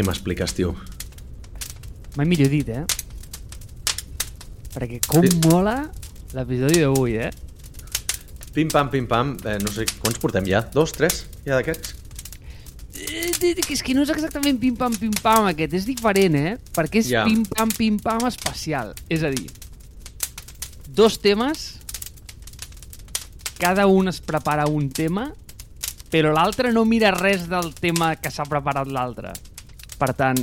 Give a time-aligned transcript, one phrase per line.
[0.00, 0.70] Què m'expliques, tio?
[2.16, 2.86] Mai millor dit, eh?
[4.72, 5.36] Perquè com Sí.
[5.44, 5.90] mola
[6.32, 7.28] l'episodi d'avui, eh?
[8.54, 9.34] Pim-pam, pim-pam.
[9.44, 10.62] Eh, no sé, quants portem ja?
[10.72, 11.26] Dos, tres?
[11.44, 11.92] Ja d'aquests?
[12.96, 16.56] Eh, És que no és exactament pim-pam, pim-pam aquest, és diferent, eh?
[16.72, 17.26] Perquè és Ja.
[17.26, 18.94] pim-pam, pim-pam especial.
[19.10, 19.50] És a dir,
[20.88, 21.74] dos temes,
[23.58, 25.34] cada un es prepara un tema,
[26.10, 29.34] però l'altre no mira res del tema que s'ha preparat l'altre.
[30.00, 30.38] Per tant,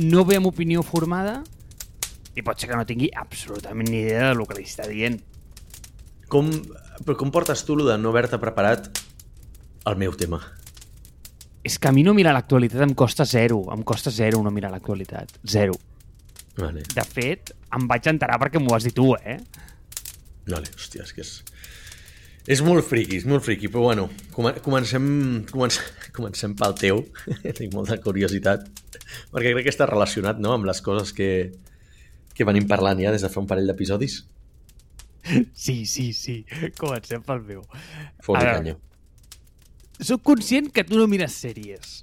[0.00, 1.42] no ve amb opinió formada
[2.38, 5.18] i pot ser que no tingui absolutament ni idea del que li està dient.
[6.30, 6.50] Com,
[7.02, 8.88] però com portes tu, de no haver-te preparat
[9.88, 10.40] el meu tema?
[11.66, 13.60] És que a mi no mirar l'actualitat em costa zero.
[13.74, 15.34] Em costa zero no mirar l'actualitat.
[15.44, 15.74] Zero.
[16.58, 19.38] Vale, De fet, em vaig enterar perquè m'ho has dit tu, eh?
[20.48, 21.32] vale, hòstia, és que és...
[22.48, 25.04] És molt friqui, és molt friqui, però bueno, come- comencem,
[25.50, 25.84] comencem,
[26.16, 27.02] comencem pel teu.
[27.58, 28.64] Tinc molta curiositat,
[29.34, 31.28] perquè crec que està relacionat no, amb les coses que,
[32.32, 34.22] que venim parlant ja des de fa un parell d'episodis.
[35.52, 36.38] Sí, sí, sí.
[36.80, 37.64] Comencem pel meu.
[38.24, 38.78] Fos canya.
[40.00, 41.98] Soc conscient que tu no mires sèries.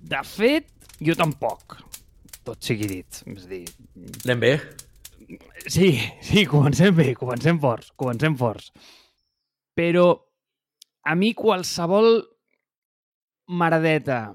[0.00, 0.70] De fet,
[1.04, 1.76] jo tampoc.
[2.46, 3.20] Tot sigui dit.
[3.34, 3.64] És dir,
[4.24, 4.54] Anem bé?
[5.70, 5.92] sí,
[6.24, 8.72] sí, comencem bé, comencem forts, comencem forts.
[9.78, 10.06] Però
[11.02, 12.20] a mi qualsevol
[13.48, 14.32] maradeta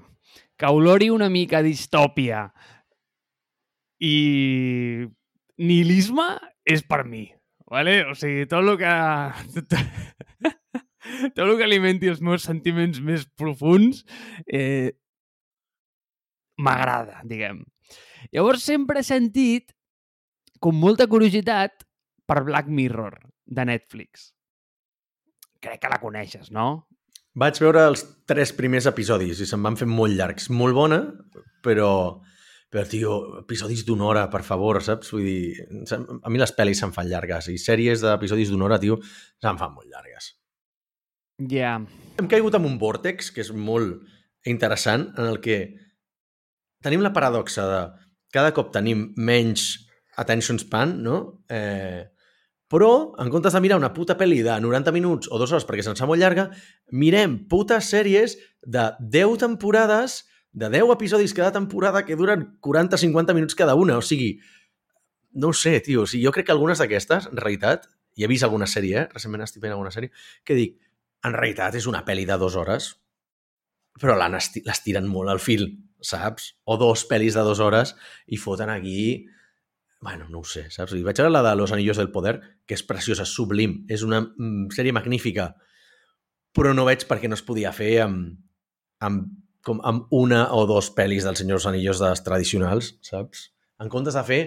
[0.58, 2.48] que olori una mica distòpia
[4.02, 5.06] i
[5.58, 6.28] nihilisme
[6.66, 7.26] és per mi.
[7.68, 8.00] Vale?
[8.08, 8.92] O sigui, tot el que...
[11.34, 14.04] tot el que alimenti els meus sentiments més profuns
[14.46, 14.94] eh,
[16.58, 17.62] m'agrada, diguem.
[18.34, 19.74] Llavors sempre he sentit
[20.60, 21.84] com molta curiositat
[22.28, 24.32] per Black Mirror, de Netflix.
[25.64, 26.68] Crec que la coneixes, no?
[27.38, 30.50] Vaig veure els tres primers episodis i se'm van fer molt llargs.
[30.54, 31.04] Molt bona,
[31.64, 31.90] però...
[32.68, 35.08] Però, tio, episodis d'una hora, per favor, saps?
[35.14, 38.98] Vull dir, a mi les pel·lis se'm fan llargues i sèries d'episodis d'una hora, tio,
[39.40, 40.34] se'm fan molt llargues.
[41.38, 41.46] Ja.
[41.48, 42.02] Yeah.
[42.20, 44.02] Hem caigut en un vòrtex que és molt
[44.52, 45.56] interessant, en el que
[46.84, 47.80] tenim la paradoxa de
[48.36, 49.70] cada cop tenim menys
[50.20, 51.18] attention span, no?
[51.48, 52.04] Eh,
[52.68, 55.84] però, en comptes de mirar una puta pel·li de 90 minuts o dues hores perquè
[55.84, 56.50] se'ns fa molt llarga,
[56.92, 63.56] mirem putes sèries de 10 temporades, de 10 episodis cada temporada que duren 40-50 minuts
[63.56, 63.96] cada una.
[63.96, 64.34] O sigui,
[65.32, 66.04] no ho sé, tio.
[66.04, 69.08] O sigui, jo crec que algunes d'aquestes, en realitat, i he vist alguna sèrie, eh?
[69.14, 70.12] recentment estic veient alguna sèrie,
[70.44, 70.76] que dic,
[71.24, 72.92] en realitat és una pel·li de dues hores,
[73.98, 75.70] però l'han esti les tiren molt al fil,
[76.04, 76.52] saps?
[76.68, 77.96] O dos pel·lis de dues hores
[78.28, 79.00] i foten aquí...
[80.00, 80.94] Bueno, no ho sé, saps?
[80.94, 82.36] I vaig veure la de Los Anillos del Poder,
[82.66, 85.50] que és preciosa, sublim, és una mm, sèrie magnífica,
[86.54, 88.36] però no veig per què no es podia fer amb,
[89.04, 89.26] amb,
[89.66, 93.48] com amb una o dos pel·lis dels Senyors Anillos dels tradicionals, saps?
[93.82, 94.40] En comptes de fer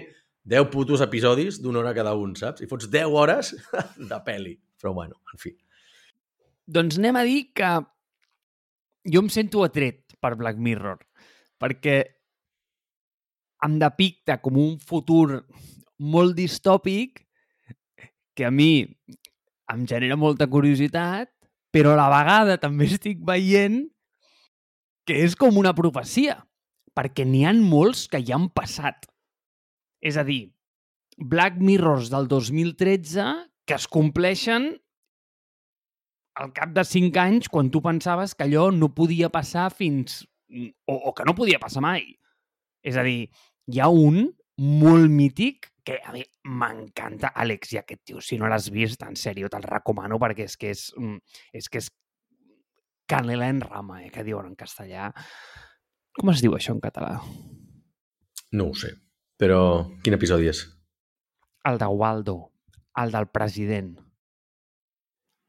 [0.48, 2.64] 10 putos episodis d'una hora cada un, saps?
[2.64, 3.52] I fots 10 hores
[4.10, 4.56] de pel·li.
[4.80, 5.52] Però bueno, en fi.
[6.66, 7.70] Doncs anem a dir que
[9.12, 10.98] jo em sento atret per Black Mirror,
[11.60, 12.00] perquè
[13.66, 15.42] em depicta com un futur
[16.02, 17.22] molt distòpic
[18.36, 18.86] que a mi
[19.72, 21.30] em genera molta curiositat,
[21.72, 23.84] però a la vegada també estic veient
[25.08, 26.40] que és com una profecia,
[26.94, 29.06] perquè n'hi han molts que ja han passat.
[30.02, 30.52] És a dir,
[31.18, 33.30] Black Mirrors del 2013
[33.66, 34.72] que es compleixen
[36.34, 40.22] al cap de 5 anys quan tu pensaves que allò no podia passar fins...
[40.88, 42.04] o, o que no podia passar mai.
[42.82, 43.30] És a dir,
[43.66, 44.24] hi ha un
[44.58, 49.16] molt mític que a mi m'encanta, Àlex, i aquest tio, si no l'has vist, en
[49.18, 51.18] sèrio, te'l recomano perquè és que és, mm,
[51.58, 51.90] és que és
[53.06, 55.12] canela en rama, eh, que diuen en castellà.
[56.14, 57.20] Com es diu això en català?
[58.52, 58.94] No ho sé.
[59.38, 60.62] Però quin episodi és?
[61.64, 62.52] El de Waldo,
[62.96, 63.98] el del president.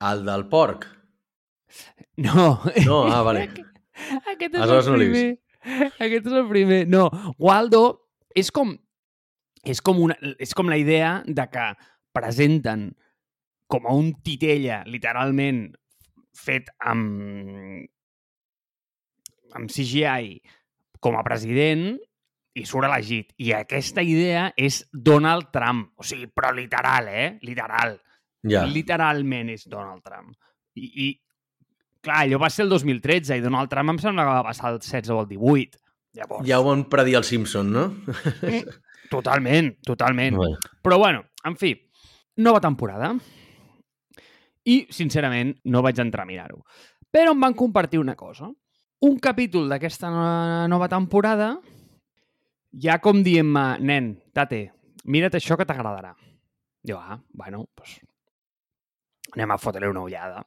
[0.02, 0.88] El del porc.
[2.17, 2.61] No.
[2.88, 3.49] No, ah, vale.
[4.34, 5.28] Aquest és Aleshores el no primer.
[5.99, 6.88] Aquest és el primer.
[6.88, 8.03] No, Waldo
[8.35, 8.76] és com
[9.64, 11.68] és com, una, és com la idea de que
[12.14, 12.90] presenten
[13.72, 15.66] com a un titella, literalment,
[16.38, 17.85] fet amb,
[19.56, 20.35] amb CGI
[21.03, 21.94] com a president
[22.53, 23.32] i surt elegit.
[23.41, 25.88] I aquesta idea és Donald Trump.
[25.97, 27.28] O sigui, però literal, eh?
[27.47, 27.96] Literal.
[28.44, 28.66] Ja.
[28.70, 30.36] Literalment és Donald Trump.
[30.76, 31.08] I, i
[32.03, 34.82] clar, allò va ser el 2013 i Donald Trump em sembla que va passar el
[34.84, 35.83] 16 o el 18.
[36.14, 37.88] Llavors, Ja ho van predir el Simpson, no?
[39.10, 40.38] totalment, totalment.
[40.38, 40.58] Vale.
[40.86, 41.74] Però bueno, en fi,
[42.38, 43.14] nova temporada.
[44.66, 46.62] I, sincerament, no vaig entrar a mirar-ho.
[47.14, 48.52] Però em van compartir una cosa.
[49.04, 51.58] un capítol d'aquesta no- nova temporada
[52.72, 54.62] ja com dient-me, nen, tate,
[55.04, 56.14] mira't això que t'agradarà.
[56.88, 57.98] Jo, ah, bueno, doncs
[59.36, 60.46] anem a fotre una ullada.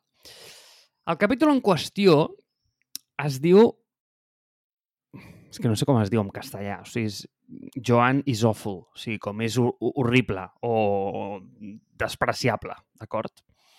[1.06, 2.30] El capítol en qüestió
[3.26, 3.74] es diu...
[5.56, 6.82] És que no sé com es diu en castellà.
[6.84, 7.22] O sigui, és
[7.80, 8.82] Joan is awful.
[8.92, 11.40] O sigui, com és hor- horrible o
[11.96, 13.32] despreciable, d'acord?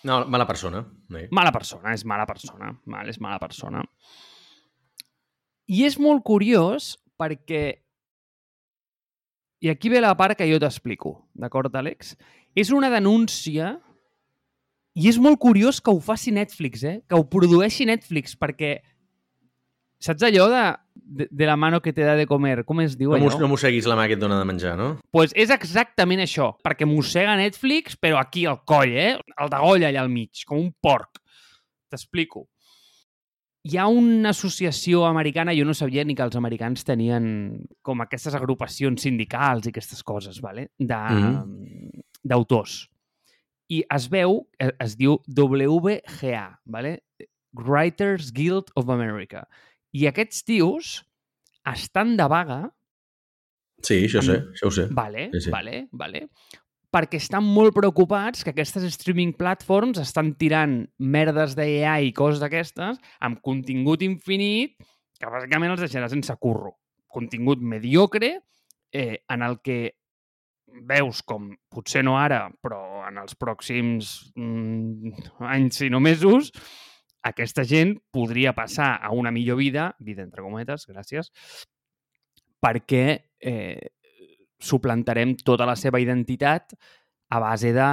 [0.08, 0.80] No, mala persona.
[1.10, 1.24] Sí.
[1.34, 2.72] Mala persona, és mala persona.
[2.86, 3.84] Val, és mala persona.
[5.70, 7.62] I és molt curiós perquè...
[9.62, 12.12] I aquí ve la part que jo t'explico, d'acord, Àlex?
[12.58, 13.72] És una denúncia
[14.98, 17.00] i és molt curiós que ho faci Netflix, eh?
[17.06, 18.78] Que ho produeixi Netflix, perquè...
[19.98, 20.62] Saps allò de,
[21.08, 22.64] de, de la mano que te da de comer?
[22.68, 23.24] Com es diu No, allò?
[23.30, 24.98] mos, no mosseguis la mà que et dona de menjar, no?
[25.10, 29.16] pues és exactament això, perquè mossega Netflix, però aquí al coll, eh?
[29.40, 31.18] El degolla allà al mig, com un porc.
[31.88, 32.44] T'explico.
[33.68, 38.36] Hi ha una associació americana, jo no sabia ni que els americans tenien com aquestes
[38.38, 40.68] agrupacions sindicals i aquestes coses, vale?
[40.78, 42.04] Mhm.
[42.24, 42.88] d'autors.
[43.68, 47.02] I es veu, eh, es diu WGA, vale?
[47.52, 49.46] Writers Guild of America.
[49.96, 51.04] I aquests tios
[51.68, 52.60] estan de vaga
[53.84, 54.86] Sí, això sé, Amb- això ho sé.
[54.90, 55.50] Vale, Sí, sí.
[55.54, 56.24] vale, vale.
[56.90, 62.98] Perquè estan molt preocupats que aquestes streaming platforms estan tirant merdes d'AI i coses d'aquestes
[63.20, 64.74] amb contingut infinit
[65.20, 66.74] que bàsicament els deixarà sense curro.
[67.06, 68.40] Contingut mediocre
[68.92, 69.94] eh, en el que
[70.88, 75.12] veus com, potser no ara, però en els pròxims mm,
[75.46, 76.50] anys, si no mesos,
[77.26, 81.32] aquesta gent podria passar a una millor vida, vida entre cometes, gràcies,
[82.62, 83.04] perquè
[83.40, 83.90] eh,
[84.58, 86.74] suplantarem tota la seva identitat
[87.30, 87.88] a base de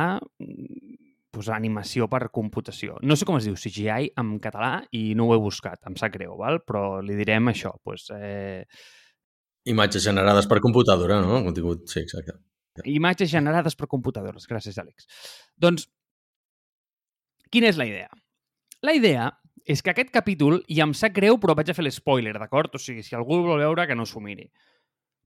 [1.35, 2.97] pues, animació per computació.
[3.03, 6.13] No sé com es diu CGI en català i no ho he buscat, em sap
[6.15, 6.61] greu, val?
[6.65, 7.75] però li direm això.
[7.83, 8.63] Pues, eh,
[9.65, 11.39] Imatges generades per computadora, no?
[11.43, 12.37] Contingut, sí, exacte.
[12.85, 14.45] imatges generades per computadores.
[14.45, 15.07] Gràcies, Àlex.
[15.57, 15.87] Doncs,
[17.49, 18.11] quina és la idea?
[18.85, 19.31] La idea
[19.65, 22.75] és que aquest capítol, i em sap greu, però vaig a fer l'espoiler, d'acord?
[22.77, 24.45] O sigui, si algú vol veure, que no s'ho miri.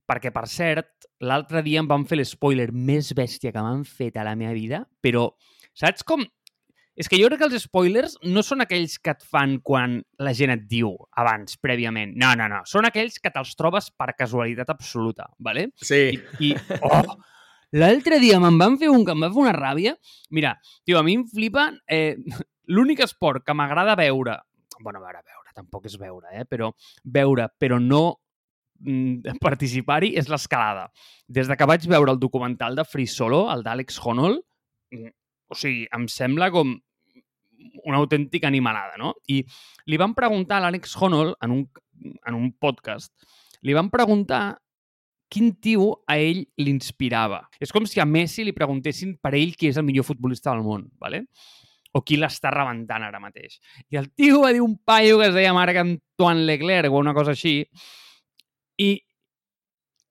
[0.08, 4.24] Perquè, per cert, l'altre dia em van fer l'espoiler més bèstia que m'han fet a
[4.26, 5.28] la meva vida, però
[5.76, 6.24] saps com...
[7.00, 10.32] És que jo crec que els spoilers no són aquells que et fan quan la
[10.36, 10.90] gent et diu
[11.20, 12.16] abans, prèviament.
[12.18, 12.64] No, no, no.
[12.68, 15.68] Són aquells que te'ls trobes per casualitat absoluta, ¿vale?
[15.80, 16.10] Sí,
[16.40, 17.14] I, i oh,
[17.76, 19.94] l'altre dia me'n van fer un que em va fer una ràbia.
[20.36, 21.70] Mira, tio, a mi em flipa...
[21.88, 22.16] Eh,
[22.70, 24.38] L'únic esport que m'agrada veure...
[24.80, 26.46] bueno, veure, veure, tampoc és veure, eh?
[26.48, 26.70] però
[27.04, 28.02] veure, però no
[28.80, 30.86] mm, participar-hi és l'escalada.
[31.28, 34.40] Des de que vaig veure el documental de Free Solo, el d'Àlex Honnold,
[34.94, 35.12] mm,
[35.50, 36.78] o sigui, em sembla com
[37.84, 39.14] una autèntica animalada, no?
[39.28, 39.42] I
[39.90, 41.68] li van preguntar a l'Àlex Honnold en un,
[42.26, 43.12] en un podcast,
[43.66, 44.60] li van preguntar
[45.30, 47.44] quin tio a ell l'inspirava.
[47.62, 50.64] És com si a Messi li preguntessin per ell qui és el millor futbolista del
[50.66, 51.26] món, ¿vale?
[51.92, 53.58] O qui l'està rebentant ara mateix.
[53.90, 57.34] I el tio va dir un paio que es deia Marc-Antoine Leclerc o una cosa
[57.34, 57.64] així,
[58.80, 58.90] i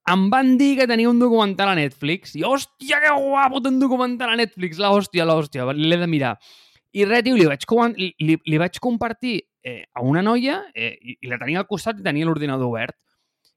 [0.10, 4.34] em van dir que tenia un documental a Netflix, i hòstia, que guapo, un documental
[4.34, 5.38] a Netflix, la hòstia, la
[5.74, 6.34] l'he de mirar.
[6.98, 7.66] I res, tio, li vaig,
[8.00, 12.00] li, li, vaig compartir eh, a una noia eh, i, i la tenia al costat
[12.00, 12.98] i tenia l'ordinador obert.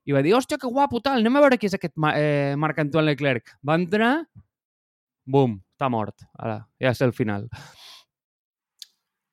[0.04, 3.14] I va dir, hòstia, que guapo, tal, anem a veure qui és aquest eh, Marc-Antoine
[3.14, 3.54] Leclerc.
[3.64, 4.12] Va entrar,
[5.24, 6.26] bum, està mort.
[6.36, 7.48] Ara, ja sé el final.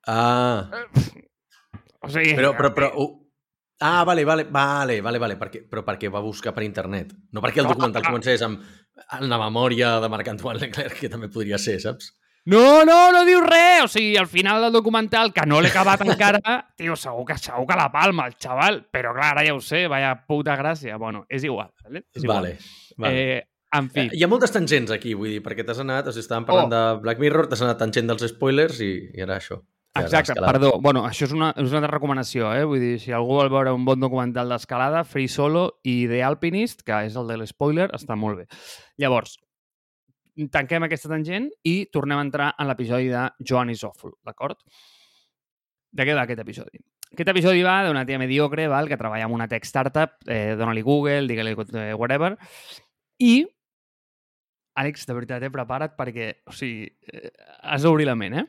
[0.09, 0.65] Ah,
[2.01, 2.91] O sigui, però, però, però...
[2.97, 3.09] Uh...
[3.81, 7.13] Ah, vale, vale, vale, vale, vale, perquè, però perquè va buscar per internet.
[7.31, 8.11] No perquè el No, documental clar.
[8.15, 8.59] comencés amb,
[9.15, 12.09] amb la memòria de Marc-Antoine Leclerc, que també podria ser, saps?
[12.49, 13.85] No, no, no diu res!
[13.85, 16.41] O sigui, al final del documental, que no l'he acabat encara,
[16.79, 18.81] tio, segur que, segur que la palma, el xaval.
[18.91, 20.97] Però clar, ara ja ho sé, vaya puta gràcia.
[20.99, 22.03] Bueno, és igual, vale?
[22.15, 22.49] És igual.
[22.49, 22.57] Vale,
[22.97, 23.23] vale.
[23.37, 23.41] Eh,
[23.79, 26.47] en fi, Hi ha moltes tangents aquí, vull dir, perquè t'has anat, o sigui, estàvem
[26.47, 26.75] parlant Oh.
[26.75, 29.61] de Black Mirror, t'has anat tangent dels spoilers i, i ara això.
[30.05, 30.71] Exacte, perdó.
[30.81, 32.63] Bueno, això és una, és una altra recomanació, eh?
[32.67, 36.83] Vull dir, si algú vol veure un bon documental d'escalada, Free Solo i The Alpinist,
[36.87, 38.47] que és el de l'espoiler, està molt bé.
[39.01, 39.37] Llavors,
[40.53, 44.61] tanquem aquesta tangent i tornem a entrar en l'episodi de Joan is Awful, d'acord?
[45.91, 46.81] De què va aquest episodi?
[47.09, 50.83] Aquest episodi va d'una tia mediocre val, que treballa en una tech startup, eh, dona-li
[50.85, 52.35] Google, digue-li eh, whatever,
[53.19, 53.41] i
[54.79, 57.31] Àlex, de veritat, eh, prepara't perquè, o sigui, eh,
[57.67, 58.45] has d'obrir la ment, eh?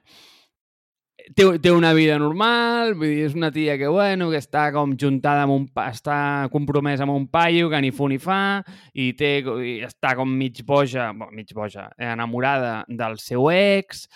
[1.31, 4.97] Té, té una vida normal, vull dir, és una tia que, bueno, que està com
[4.99, 5.67] juntada amb un...
[5.85, 6.17] està
[6.51, 8.59] compromesa amb un paio que ni fu ni fa
[8.91, 14.09] i, té, i està com mig boja, bueno, mig boja, eh, enamorada del seu ex.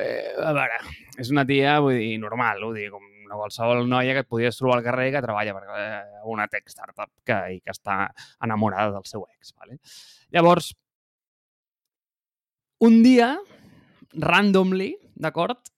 [0.00, 0.78] Eh, a veure,
[1.20, 4.56] és una tia, vull dir, normal, vull dir, com una qualsevol noia que et podies
[4.56, 6.00] trobar al carrer que treballa per eh,
[6.32, 8.06] una tech startup que, i que està
[8.44, 9.52] enamorada del seu ex.
[9.60, 9.76] Vale?
[10.32, 10.72] Llavors,
[12.88, 13.34] un dia,
[14.16, 15.68] randomly, d'acord,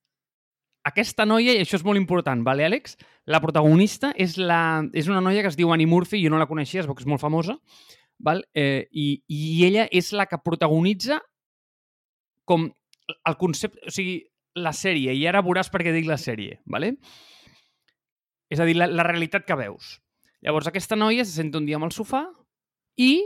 [0.84, 2.98] aquesta noia, i això és molt important, vale, Àlex?
[3.30, 6.48] La protagonista és, la, és una noia que es diu Annie Murphy, jo no la
[6.50, 7.56] coneixia, que és molt famosa,
[8.20, 8.44] val?
[8.54, 11.22] Eh, i, i ella és la que protagonitza
[12.44, 12.68] com
[13.14, 14.18] el concepte, o sigui,
[14.60, 16.94] la sèrie, i ara veuràs per què dic la sèrie, ¿vale?
[18.54, 19.98] és a dir, la, la realitat que veus.
[20.44, 22.24] Llavors, aquesta noia se senta un dia amb el sofà
[23.00, 23.24] i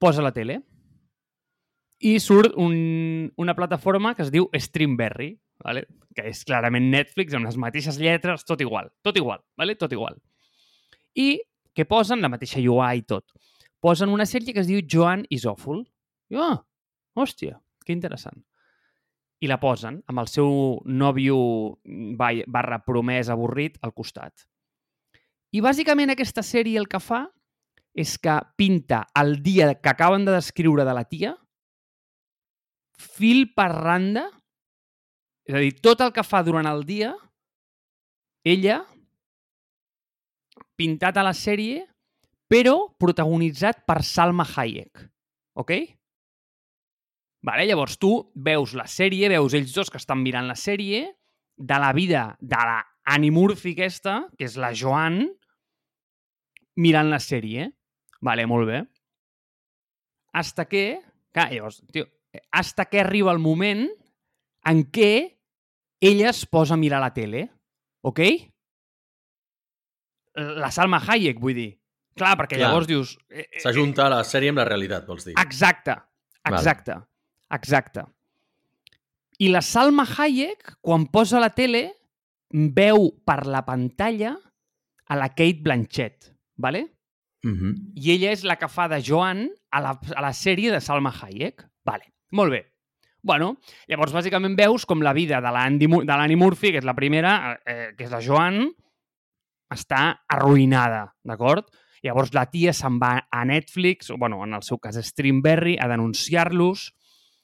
[0.00, 0.62] posa la tele.
[1.98, 5.32] I surt un, una plataforma que es diu Streamberry,
[5.64, 5.86] ¿vale?
[6.14, 9.76] que és clarament Netflix, amb les mateixes lletres, tot igual, tot igual, ¿vale?
[9.78, 10.18] tot igual.
[11.14, 11.38] I
[11.74, 13.24] que posen la mateixa UI i tot.
[13.80, 15.84] Posen una sèrie que es diu Joan is Awful.
[16.32, 16.58] I, oh,
[17.14, 18.42] hòstia, que interessant
[19.38, 20.52] i la posen amb el seu
[20.84, 21.38] nòvio
[22.50, 24.46] barra promès avorrit al costat.
[25.54, 27.24] I bàsicament aquesta sèrie el que fa
[27.98, 31.36] és que pinta el dia que acaben de descriure de la tia
[32.98, 34.26] fil per randa,
[35.48, 37.14] és a dir, tot el que fa durant el dia,
[38.44, 38.82] ella,
[40.78, 41.86] pintat a la sèrie,
[42.48, 45.00] però protagonitzat per Salma Hayek.
[45.58, 45.72] Ok?
[47.48, 47.64] Vale?
[47.68, 51.06] Llavors tu veus la sèrie, veus ells dos que estan mirant la sèrie,
[51.58, 55.24] de la vida de la Annie Murphy aquesta, que és la Joan,
[56.78, 57.66] mirant la sèrie.
[58.22, 58.82] Vale, molt bé.
[60.36, 61.00] Hasta que...
[61.34, 62.06] Clar, llavors, tio,
[62.52, 63.88] hasta que arriba el moment
[64.68, 65.37] en què
[66.00, 67.48] ella es posa a mirar la tele.
[68.02, 68.20] Ok?
[70.34, 71.70] La Salma Hayek, vull dir.
[72.18, 72.68] Clar, perquè Clar.
[72.68, 73.16] llavors dius...
[73.30, 75.34] Eh, eh, S'ajunta la sèrie amb la realitat, vols dir.
[75.38, 75.94] Exacte,
[76.46, 76.94] exacte.
[76.94, 77.58] Vale.
[77.58, 78.04] Exacte.
[79.38, 81.84] I la Salma Hayek, quan posa la tele,
[82.50, 84.34] veu per la pantalla
[85.08, 86.86] a la Kate Blanchett, ¿vale?
[87.44, 87.74] Uh -huh.
[87.94, 91.10] I ella és la que fa de Joan a la, a la sèrie de Salma
[91.10, 91.66] Hayek.
[91.84, 92.66] Vale, molt bé.
[93.28, 93.58] Bueno,
[93.90, 98.06] llavors bàsicament veus com la vida de l'Annie Murphy, que és la primera, eh, que
[98.06, 98.62] és la Joan,
[99.68, 101.68] està arruïnada, d'acord?
[102.06, 105.90] Llavors la tia se'n va a Netflix, o bueno, en el seu cas Streamberry, a
[105.90, 106.86] denunciar-los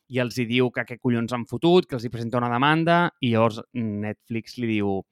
[0.09, 2.99] i els hi diu que què collons han fotut, que els hi presenta una demanda
[3.21, 5.03] i llavors Netflix li diu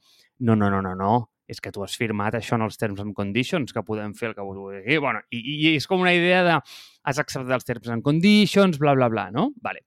[0.40, 1.12] no, no, no, no, no,
[1.52, 4.34] és que tu has firmat això en els terms and conditions, que podem fer el
[4.38, 4.96] que vulgui.
[5.02, 8.96] Bueno, i, i és com una idea de has acceptat els terms and conditions, bla,
[8.96, 9.50] bla, bla, no?
[9.60, 9.84] Vale.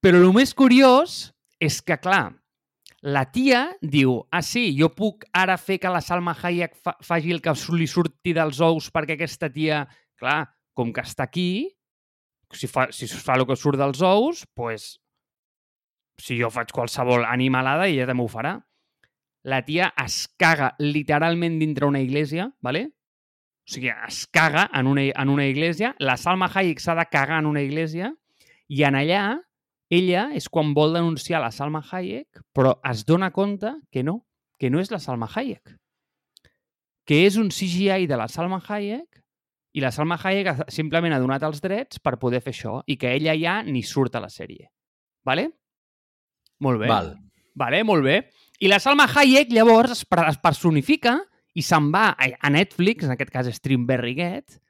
[0.00, 1.30] Però el més curiós
[1.60, 2.32] és que, clar,
[3.04, 7.32] la tia diu, ah, sí, jo puc ara fer que la Salma Hayek fa faci
[7.32, 9.84] el que li surti dels ous perquè aquesta tia,
[10.20, 11.68] clar, com que està aquí,
[12.52, 14.94] si fa, si fa el que surt dels ous, pues,
[16.20, 18.56] si jo faig qualsevol animalada, ella també ho farà.
[19.48, 22.90] La tia es caga literalment dintre una iglesia, ¿vale?
[23.70, 27.38] o sigui, es caga en una, en una iglesia, la Salma Hayek s'ha de cagar
[27.38, 28.08] en una iglesia
[28.66, 29.22] i en allà
[29.90, 34.20] ella és quan vol denunciar la Salma Hayek, però es dona compte que no,
[34.58, 35.74] que no és la Salma Hayek,
[37.06, 39.18] que és un CGI de la Salma Hayek
[39.74, 43.10] i la Salma Hayek simplement ha donat els drets per poder fer això i que
[43.16, 44.70] ella ja ni surt a la sèrie.
[45.26, 45.48] Vale?
[46.60, 46.88] Molt bé.
[46.90, 47.12] Val.
[47.58, 48.20] Vale, molt bé.
[48.60, 51.18] I la Salma Hayek llavors es, es personifica
[51.58, 54.60] i se'n va a Netflix, en aquest cas Streamberry Get,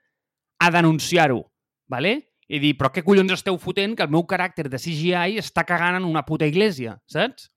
[0.60, 1.42] a denunciar-ho.
[1.90, 2.29] Vale?
[2.50, 6.00] I dir, però què collons esteu fotent que el meu caràcter de CGI està cagant
[6.00, 7.48] en una puta iglesia, saps?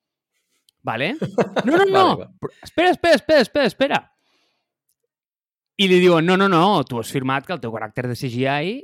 [0.86, 1.16] Vale?
[1.66, 2.04] No, no, no.
[2.16, 2.50] vale, va.
[2.62, 4.00] Espera, espera, espera, espera, espera.
[5.82, 8.76] I li diuen, no, no, no, tu has firmat que el teu caràcter de CGI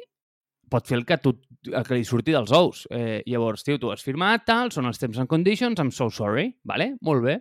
[0.70, 1.34] pot fer el que, tu,
[1.70, 2.86] el que li surti dels ous.
[2.94, 6.52] Eh, llavors, tio, tu has firmat, tal, són els terms and conditions, I'm so sorry,
[6.64, 6.96] vale?
[7.02, 7.40] Molt bé.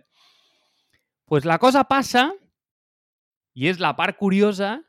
[1.29, 2.31] pues la cosa passa,
[3.53, 4.79] i és la part curiosa,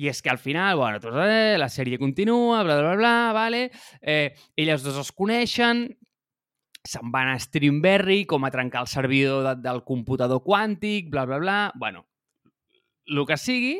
[0.00, 3.66] i és que al final, bueno, tot, eh, la sèrie continua, bla, bla, bla, vale?
[4.00, 5.82] Eh, elles dos es coneixen,
[6.88, 11.38] se'n van a Streamberry com a trencar el servidor de, del computador quàntic, bla, bla,
[11.42, 11.58] bla.
[11.76, 12.06] Bueno,
[13.04, 13.76] el que sigui,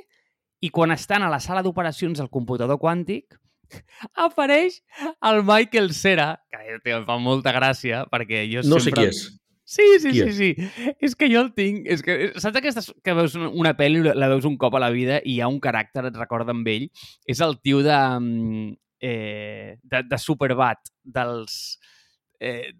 [0.61, 3.39] i quan estan a la sala d'operacions del computador quàntic,
[4.29, 4.83] apareix
[5.25, 8.77] el Michael Cera, que tio, em fa molta gràcia, perquè jo no sempre...
[8.77, 9.39] No sé qui és.
[9.71, 10.37] Sí, sí, qui sí, és?
[10.37, 10.95] sí.
[10.99, 11.85] És que jo el tinc...
[11.87, 15.21] És que, saps aquestes que veus una pel·li, la veus un cop a la vida
[15.23, 16.89] i hi ha un caràcter, et recorda amb ell?
[17.31, 18.73] És el tio de, mm,
[19.07, 21.79] eh, de, de Superbat, dels
[22.43, 22.73] eh,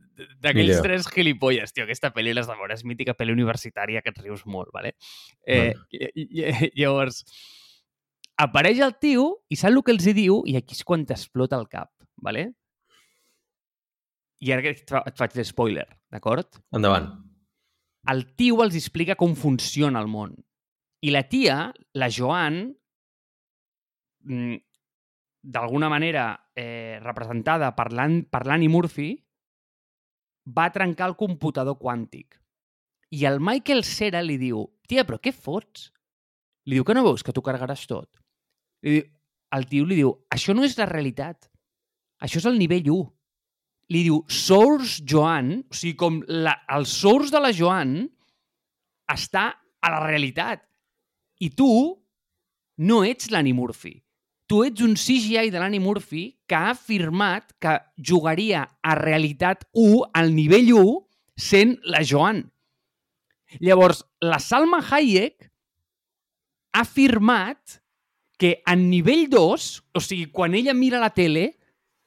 [0.43, 4.23] d'aquells tres gilipolles, tio, aquesta pel·li les de veure, és mítica pel·li universitària que et
[4.25, 4.97] rius molt, vale?
[5.47, 6.67] Eh, bueno.
[6.75, 7.23] Llavors,
[8.41, 11.61] apareix el tio i sap el que els hi diu i aquí és quan t'explota
[11.61, 12.51] el cap, vale?
[14.41, 16.61] I ara et, fa, et faig l'espoiler, d'acord?
[16.77, 17.11] Endavant.
[18.09, 20.33] el tio els explica com funciona el món.
[21.05, 21.57] I la tia,
[21.95, 22.63] la Joan,
[24.25, 24.57] mm,
[25.43, 26.25] d'alguna manera
[26.57, 29.13] eh, representada per l'Annie Murphy,
[30.49, 32.41] va trencar el computador quàntic.
[33.11, 35.91] I el Michael Cera li diu, tia, però què fots?
[36.67, 38.21] Li diu que no veus que tu carregaràs tot?
[38.85, 39.09] Li diu,
[39.57, 41.49] el tio li diu, això no és la realitat.
[42.23, 43.09] Això és el nivell 1.
[43.91, 48.05] Li diu, Source Joan, o sigui, com la, el Source de la Joan
[49.11, 49.49] està
[49.83, 50.63] a la realitat.
[51.43, 51.71] I tu
[52.87, 53.97] no ets l'Annie Murphy.
[54.51, 60.11] Tu ets un CGI de l'Annie Murphy que ha afirmat que jugaria a realitat 1,
[60.15, 60.97] al nivell 1,
[61.39, 62.45] sent la Joan.
[63.59, 65.51] Llavors, la Salma Hayek
[66.75, 67.81] ha afirmat
[68.39, 71.51] que en nivell 2, o sigui, quan ella mira la tele,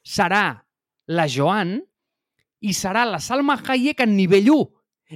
[0.04, 0.63] serà
[1.10, 1.76] la Joan
[2.64, 4.70] i serà la Salma Hayek en nivell 1.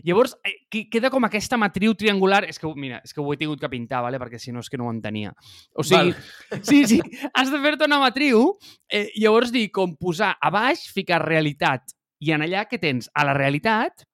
[0.05, 2.43] Llavors, eh, queda com aquesta matriu triangular...
[2.47, 4.21] És que, mira, és que ho he tingut que pintar, ¿vale?
[4.21, 5.33] perquè si no és que no ho entenia.
[5.75, 6.61] O sigui, Val.
[6.69, 7.01] sí, sí,
[7.33, 8.53] has de fer-te una matriu,
[8.93, 13.09] eh, llavors dir com posar a baix, ficar realitat, i en allà que tens?
[13.15, 14.05] A la realitat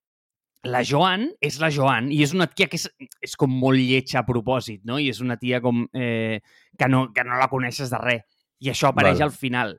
[0.64, 2.86] la Joan és la Joan i és una tia que és,
[3.20, 4.98] és com molt lletja a propòsit, no?
[5.00, 6.40] I és una tia com eh,
[6.78, 8.24] que, no, que no la coneixes de res.
[8.64, 9.28] I això apareix vale.
[9.28, 9.74] al final.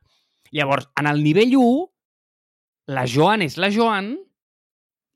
[0.55, 1.87] Llavors, en el nivell 1,
[2.95, 4.13] la Joan és la Joan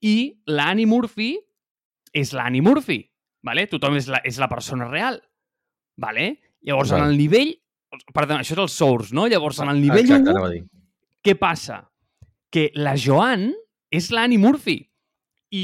[0.04, 0.16] i
[0.50, 1.32] l'Annie Murphy
[2.16, 3.04] és l'Annie Murphy.
[3.46, 3.68] Vale?
[3.72, 5.20] Tothom és la, és la persona real.
[6.00, 6.34] Vale?
[6.66, 7.06] Llavors, vale.
[7.06, 7.54] en el nivell...
[8.14, 9.26] Perdó, això és el source, no?
[9.32, 10.60] Llavors, en el nivell Exacte, 1,
[11.26, 11.80] què passa?
[12.54, 13.48] Que la Joan
[13.96, 14.78] és l'Annie Murphy
[15.56, 15.64] i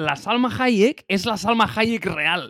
[0.00, 2.48] la Salma Hayek és la Salma Hayek real,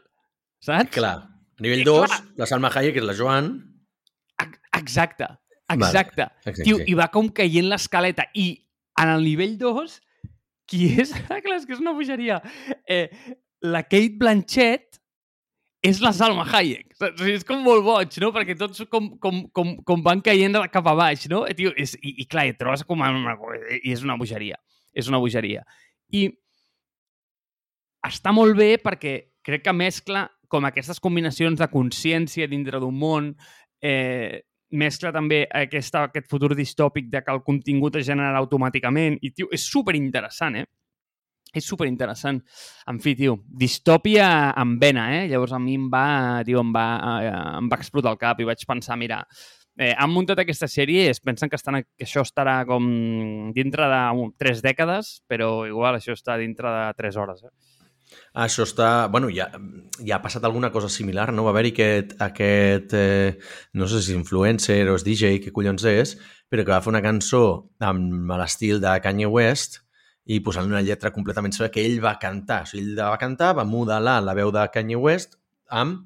[0.62, 0.92] saps?
[0.94, 1.16] Clar.
[1.56, 3.50] A nivell 2, la Salma Hayek és la Joan.
[4.76, 5.30] Exacte,
[5.74, 6.28] exacte.
[6.44, 6.62] Vale.
[6.62, 8.28] Tio, I va com caient l'escaleta.
[8.34, 8.52] I
[9.02, 9.96] en el nivell 2,
[10.70, 11.14] qui és?
[11.26, 12.38] Clar, és que és una bogeria.
[12.88, 13.08] Eh,
[13.66, 15.00] la Kate Blanchett
[15.86, 16.96] és la Salma Hayek.
[16.98, 18.32] O sigui, és com molt boig, no?
[18.34, 21.44] Perquè tots com, com, com, com van caient cap a baix, no?
[21.58, 23.04] Tio, és, i, I clar, et trobes com...
[23.04, 23.36] Una,
[23.82, 24.58] I és una bogeria.
[24.96, 25.62] És una bogeria.
[26.14, 26.28] I
[28.06, 33.32] està molt bé perquè crec que mescla com aquestes combinacions de consciència dintre d'un món,
[33.82, 39.30] eh, mescla també aquesta, aquest futur distòpic de que el contingut es genera automàticament i,
[39.30, 40.66] tio, és super interessant, eh?
[41.56, 42.40] És super interessant.
[42.90, 44.26] En fi, tio, distòpia
[44.58, 45.22] amb vena, eh?
[45.30, 46.88] Llavors a mi em va, tio, em va,
[47.22, 47.30] eh,
[47.62, 49.22] em va explotar el cap i vaig pensar, mira,
[49.78, 52.90] eh, han muntat aquesta sèrie i es pensen que, estan, que això estarà com
[53.56, 57.44] dintre de um, tres dècades, però igual això està dintre de tres hores.
[57.44, 57.85] Eh?
[58.36, 59.08] Això està...
[59.12, 59.48] bueno, ja,
[60.04, 61.46] ja ha passat alguna cosa similar, no?
[61.46, 63.38] Va haver-hi aquest, aquest eh,
[63.74, 66.16] no sé si influencer o és DJ, que collons és,
[66.50, 67.42] però que va fer una cançó
[67.82, 69.80] amb l'estil de Kanye West
[70.26, 72.64] i posant una lletra completament seva que ell va cantar.
[72.66, 75.38] O sigui, ell va cantar, va modelar la veu de Kanye West
[75.70, 76.04] amb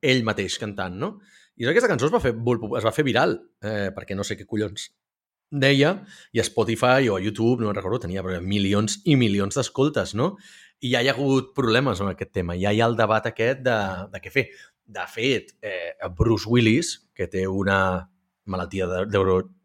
[0.00, 1.18] ell mateix cantant, no?
[1.60, 4.46] I aquesta cançó es va fer, es va fer viral, eh, perquè no sé què
[4.48, 4.88] collons
[5.50, 5.90] deia,
[6.32, 10.36] i a Spotify o a YouTube, no recordo, tenia milions i milions d'escoltes, no?
[10.80, 12.56] I ja hi ha hagut problemes amb aquest tema.
[12.56, 13.78] Ja hi ha el debat aquest de,
[14.12, 14.46] de què fer.
[14.90, 18.08] De fet, eh, Bruce Willis, que té una
[18.50, 19.04] malaltia de,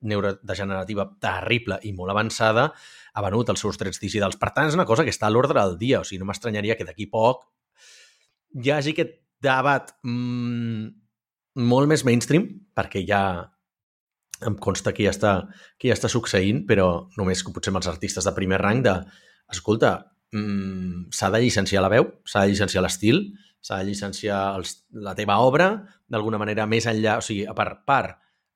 [0.05, 2.67] neurodegenerativa terrible i molt avançada,
[3.15, 4.37] ha venut els seus drets digitals.
[4.37, 6.03] Per tant, és una cosa que està a l'ordre del dia.
[6.03, 7.47] O sigui, no m'estranyaria que d'aquí poc
[8.55, 10.87] hi hagi aquest debat mmm,
[11.67, 13.21] molt més mainstream, perquè ja
[14.45, 15.33] em consta que ja està,
[15.79, 18.95] que ja està succeint, però només que potser amb els artistes de primer rang de,
[19.51, 19.95] escolta,
[20.35, 23.23] mmm, s'ha de llicenciar la veu, s'ha de llicenciar l'estil,
[23.65, 25.71] s'ha de llicenciar els, la teva obra
[26.11, 28.03] d'alguna manera més enllà, o sigui, per, per,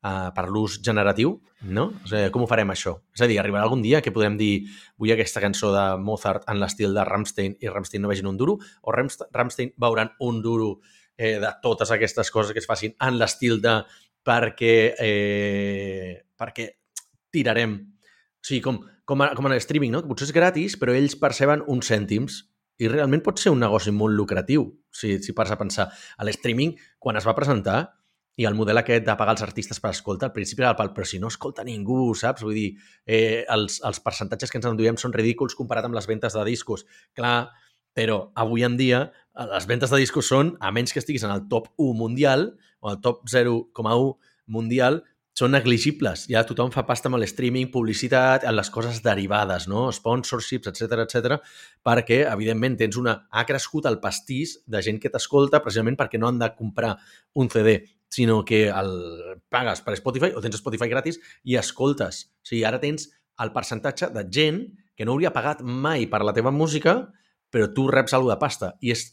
[0.05, 1.87] uh, per l'ús generatiu, no?
[2.03, 2.97] O sigui, com ho farem això?
[3.15, 4.67] És a dir, arribarà algun dia que podem dir
[4.99, 8.59] vull aquesta cançó de Mozart en l'estil de Rammstein i Rammstein no vegin un duro,
[8.59, 10.75] o Rammstein veuran un duro
[11.17, 13.79] eh, de totes aquestes coses que es facin en l'estil de
[14.25, 16.69] perquè, eh, perquè
[17.31, 17.79] tirarem.
[18.39, 20.03] O sigui, com, com, a, com en el streaming, no?
[20.03, 22.43] que potser és gratis, però ells perceben uns cèntims
[22.79, 25.89] i realment pot ser un negoci molt lucratiu, si, si pars a pensar.
[26.17, 27.81] A l'streaming, quan es va presentar,
[28.39, 30.93] i el model aquest de pagar els artistes per escolta, al principi era el pal,
[30.95, 32.45] però si no escolta ningú, saps?
[32.47, 32.69] Vull dir,
[33.03, 36.85] eh, els, els percentatges que ens enduiem són ridículs comparat amb les ventes de discos.
[37.19, 37.49] Clar,
[37.99, 39.09] però avui en dia
[39.49, 42.93] les ventes de discos són, a menys que estiguis en el top 1 mundial o
[42.93, 44.15] el top 0,1
[44.47, 45.03] mundial,
[45.39, 46.25] són negligibles.
[46.31, 49.87] Ja tothom fa pasta amb el streaming, publicitat, en les coses derivades, no?
[49.95, 51.37] sponsorships, etc etc,
[51.85, 53.15] perquè, evidentment, tens una...
[53.31, 56.97] ha crescut el pastís de gent que t'escolta precisament perquè no han de comprar
[57.39, 57.79] un CD,
[58.11, 58.91] sinó que el
[59.53, 62.25] pagues per Spotify o tens Spotify gratis i escoltes.
[62.43, 63.07] O sigui, ara tens
[63.39, 64.65] el percentatge de gent
[64.97, 66.99] que no hauria pagat mai per la teva música
[67.49, 69.05] però tu reps alguna de pasta i és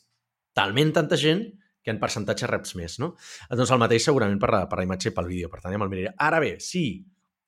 [0.57, 1.45] talment tanta gent
[1.87, 3.12] que en percentatge reps més, no?
[3.55, 5.79] Doncs el mateix segurament per la, per la imatge i pel vídeo, per tant ja
[5.79, 6.11] me'l miraré.
[6.27, 6.83] Ara bé, si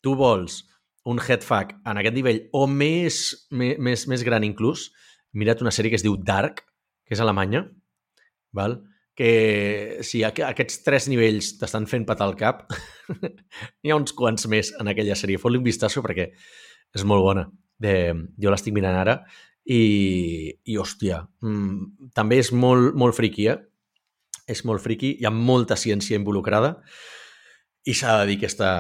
[0.05, 0.61] tu vols
[1.11, 3.19] un headfuck en aquest nivell o més,
[3.51, 4.93] més, més, gran inclús,
[5.35, 6.63] mira't una sèrie que es diu Dark,
[7.03, 7.67] que és alemanya,
[8.55, 8.79] val?
[9.19, 12.61] que si aquests tres nivells t'estan fent patar el cap,
[13.83, 15.41] hi ha uns quants més en aquella sèrie.
[15.43, 16.29] Fot-li un vistazo perquè
[16.95, 17.49] és molt bona.
[17.83, 17.97] De,
[18.39, 19.17] jo l'estic mirant ara
[19.67, 19.83] i,
[20.71, 23.59] i hòstia, mmm, també és molt, molt friqui, eh?
[24.49, 26.79] És molt friqui, hi ha molta ciència involucrada
[27.89, 28.71] i s'ha de dir que està,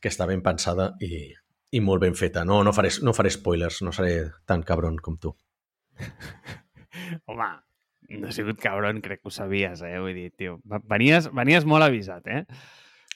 [0.00, 1.28] que està ben pensada i,
[1.72, 2.44] i molt ben feta.
[2.48, 5.34] No, no, faré, no faré spoilers, no seré tan cabron com tu.
[7.30, 7.48] Home,
[8.18, 9.96] no he sigut cabron, crec que ho sabies, eh?
[10.00, 10.58] Vull dir, tio,
[10.90, 12.44] venies, venies molt avisat, eh?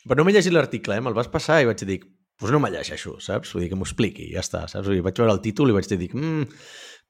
[0.03, 1.05] Però no m'he llegit l'article, eh?
[1.05, 3.53] Me'l vas passar i vaig dir, doncs pues no me'l llegeixo, saps?
[3.55, 4.89] Vull dir, que m'ho expliqui, ja està, saps?
[4.89, 6.49] Vull dir, vaig veure el títol i vaig dir, mm,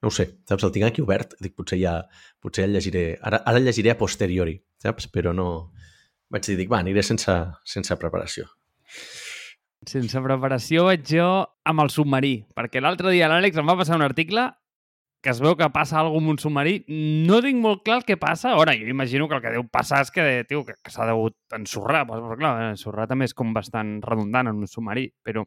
[0.03, 0.65] no ho sé, saps?
[0.67, 1.97] El tinc aquí obert, dic, potser ja,
[2.43, 5.07] potser ja el llegiré, ara, ara el llegiré a posteriori, saps?
[5.13, 5.47] Però no...
[6.33, 7.33] Vaig dir, dic, va, aniré sense,
[7.69, 8.47] sense preparació.
[9.87, 11.27] Sense preparació vaig jo
[11.69, 14.47] amb el submarí, perquè l'altre dia l'Àlex em va passar un article
[15.23, 16.73] que es veu que passa alguna amb un submarí.
[17.29, 18.51] No tinc molt clar el que passa.
[18.59, 21.55] Ara, jo imagino que el que deu passar és que, tio, que, que s'ha degut
[21.55, 22.01] ensorrar.
[22.09, 25.45] Però, clar, ensorrar també és com bastant redundant en un submarí, però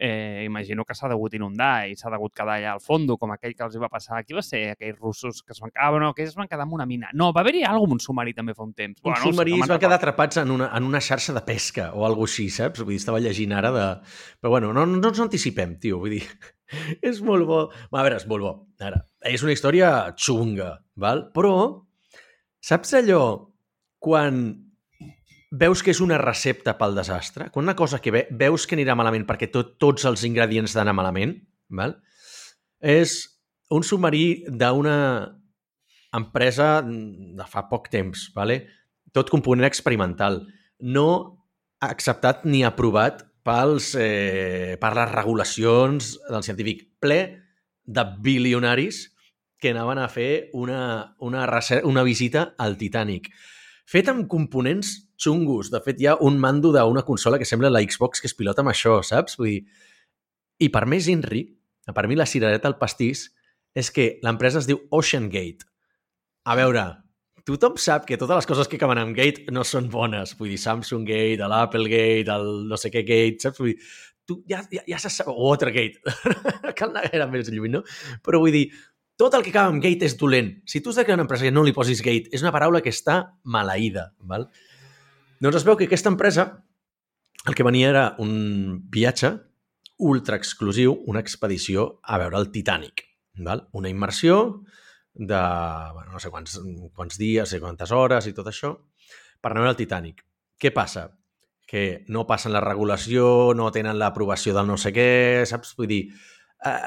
[0.00, 3.54] eh, imagino que s'ha degut inundar i s'ha degut quedar allà al fondo, com aquell
[3.54, 4.22] que els va passar.
[4.24, 5.86] Qui va ser aquells russos que es van quedar?
[5.86, 7.10] Ah, bueno, aquells es van quedar en una mina.
[7.14, 8.98] No, va haver-hi alguna amb un submarí també fa un temps.
[9.00, 11.90] Un bueno, submarí no es van quedar atrapats en una, en una xarxa de pesca
[11.94, 12.82] o alguna així, saps?
[12.82, 13.86] Vull dir, estava llegint ara de...
[14.40, 16.00] Però bueno, no, no ens anticipem, tio.
[16.02, 16.22] Vull dir,
[17.10, 17.60] és molt bo.
[17.92, 18.54] A veure, és molt bo.
[18.82, 21.28] Ara, és una història xunga, val?
[21.34, 21.54] però
[22.64, 23.24] saps allò
[24.02, 24.44] quan
[25.60, 27.48] veus que és una recepta pel desastre?
[27.54, 30.96] Quan una cosa que ve, veus que anirà malament perquè tot, tots els ingredients d'anar
[30.96, 31.36] malament,
[31.70, 31.96] val?
[32.84, 33.14] és
[33.72, 34.96] un submarí d'una
[36.14, 38.64] empresa de fa poc temps, vale?
[39.14, 40.42] tot component experimental,
[40.82, 41.08] no
[41.84, 47.20] acceptat ni aprovat pels, eh, per les regulacions del científic ple
[47.84, 49.10] de bilionaris
[49.60, 51.44] que anaven a fer una, una,
[51.84, 53.30] una visita al Titanic.
[53.84, 55.70] Fet amb components xungos.
[55.72, 58.64] De fet, hi ha un mando d'una consola que sembla la Xbox que es pilota
[58.64, 59.38] amb això, saps?
[59.40, 59.62] Vull dir...
[60.62, 61.42] I per més Inri,
[61.90, 63.26] per mi la cirereta al pastís
[63.74, 65.66] és que l'empresa es diu Ocean Gate.
[66.46, 66.84] A veure,
[67.48, 70.36] tothom sap que totes les coses que acaben amb Gate no són bones.
[70.38, 73.58] Vull dir, Samsung Gate, l'Apple Gate, el no sé què Gate, saps?
[73.60, 73.90] Vull dir,
[74.24, 75.28] tu ja, ja, ja se sap...
[75.28, 76.00] Watergate.
[76.78, 77.82] Cal anar gaire més lluny, no?
[78.24, 78.68] Però vull dir,
[79.20, 80.50] tot el que acaba amb gate és dolent.
[80.66, 82.80] Si tu has de crear una empresa i no li posis gate, és una paraula
[82.82, 84.08] que està maleïda.
[84.30, 84.48] Val?
[85.44, 86.44] Doncs es veu que aquesta empresa
[87.44, 89.34] el que venia era un viatge
[89.98, 93.02] ultra exclusiu, una expedició a veure el Titanic.
[93.44, 93.66] Val?
[93.76, 94.62] Una immersió
[95.12, 95.40] de
[95.92, 96.56] bueno, no sé quants,
[96.96, 98.72] quants dies, i quantes hores i tot això,
[99.44, 100.24] per anar al Titanic.
[100.56, 101.10] Què passa?
[101.68, 105.76] Que no passen la regulació, no tenen l'aprovació del no sé què, saps?
[105.76, 106.00] Vull dir,
[106.64, 106.80] eh,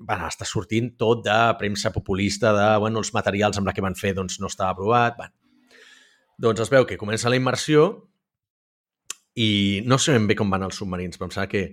[0.00, 3.94] bueno, està sortint tot de premsa populista de, bueno, els materials amb la que van
[3.94, 5.22] fer doncs no estava aprovat.
[5.22, 5.43] Bueno.
[6.38, 7.86] Doncs es veu que comença la immersió
[9.34, 11.64] i no sé ben bé com van els submarins, però que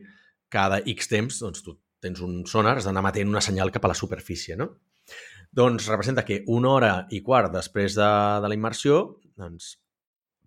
[0.50, 3.91] cada X temps doncs, tu tens un sonar, has d'anar matent una senyal cap a
[3.91, 4.71] la superfície, no?
[5.52, 8.10] Doncs representa que una hora i quart després de,
[8.41, 9.76] de la immersió, doncs,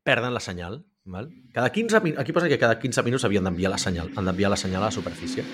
[0.03, 0.83] perden la senyal.
[1.05, 1.29] Val?
[1.53, 4.50] Cada 15 minuts, aquí posa que cada 15 minuts havien d'enviar la senyal, han d'enviar
[4.50, 5.44] la senyal a la superfície.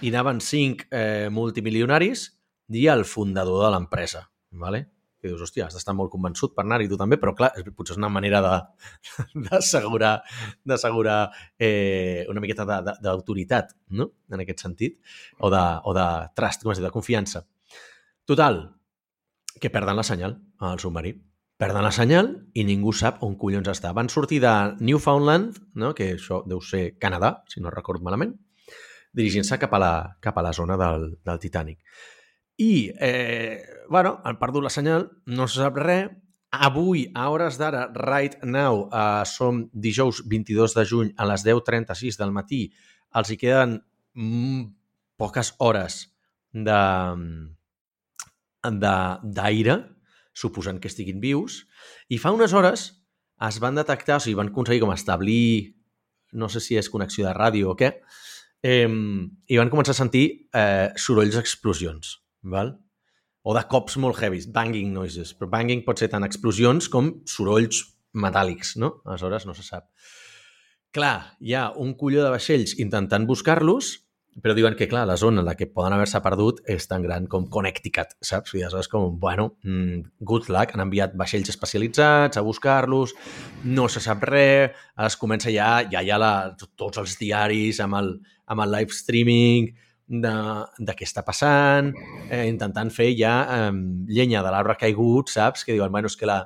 [0.00, 2.24] I anaven cinc eh, multimilionaris
[2.72, 4.24] i el fundador de l'empresa.
[4.50, 4.86] Vale?
[5.20, 8.00] Que dius, hòstia, has d'estar molt convençut per anar-hi tu també, però clar, potser és
[8.00, 8.40] una manera
[9.48, 10.14] d'assegurar
[10.64, 11.18] d'assegurar
[11.58, 12.66] eh, una miqueta
[13.02, 14.98] d'autoritat, no?, en aquest sentit,
[15.40, 17.44] o de, o de trust, com es diu, de confiança.
[18.28, 18.60] Total,
[19.58, 21.14] que perden la senyal al submarí.
[21.58, 23.90] Perden la senyal i ningú sap on collons està.
[23.96, 25.90] Van sortir de Newfoundland, no?
[25.94, 28.36] que això deu ser Canadà, si no recordo malament,
[29.10, 31.80] dirigint-se cap, a la, cap a la zona del, del Titanic.
[32.58, 36.10] I, eh, bueno, han perdut la senyal, no se sap res.
[36.50, 42.16] Avui, a hores d'ara, right now, eh, som dijous 22 de juny a les 10.36
[42.16, 42.72] del matí,
[43.14, 43.76] els hi queden
[44.16, 44.62] mm,
[45.20, 45.98] poques hores
[48.62, 49.76] d'aire,
[50.32, 51.66] suposant que estiguin vius,
[52.08, 52.88] i fa unes hores
[53.48, 55.74] es van detectar, o sigui, van aconseguir com establir,
[56.32, 57.92] no sé si és connexió de ràdio o què,
[58.62, 62.76] eh, i van començar a sentir eh, sorolls d'explosions, val?
[63.48, 67.80] o de cops molt heavies, banging noises, però banging pot ser tant explosions com sorolls
[68.12, 68.98] metàl·lics, no?
[69.06, 69.86] Aleshores no se sap.
[70.92, 73.94] Clar, hi ha un colló de vaixells intentant buscar-los,
[74.44, 77.24] però diuen que, clar, la zona en la que poden haver-se perdut és tan gran
[77.30, 78.52] com Connecticut, saps?
[78.52, 83.16] I aleshores com, bueno, mm, good luck, han enviat vaixells especialitzats a buscar-los,
[83.64, 84.76] no se sap res,
[85.08, 86.32] es comença ja, ja hi ha la,
[86.76, 89.72] tots els diaris amb el, amb el live streaming
[90.08, 90.34] de,
[90.78, 91.92] de què està passant,
[92.30, 93.72] eh, intentant fer ja eh,
[94.08, 95.64] llenya de l'arbre caigut, saps?
[95.64, 96.40] Que diuen, bueno, és que la,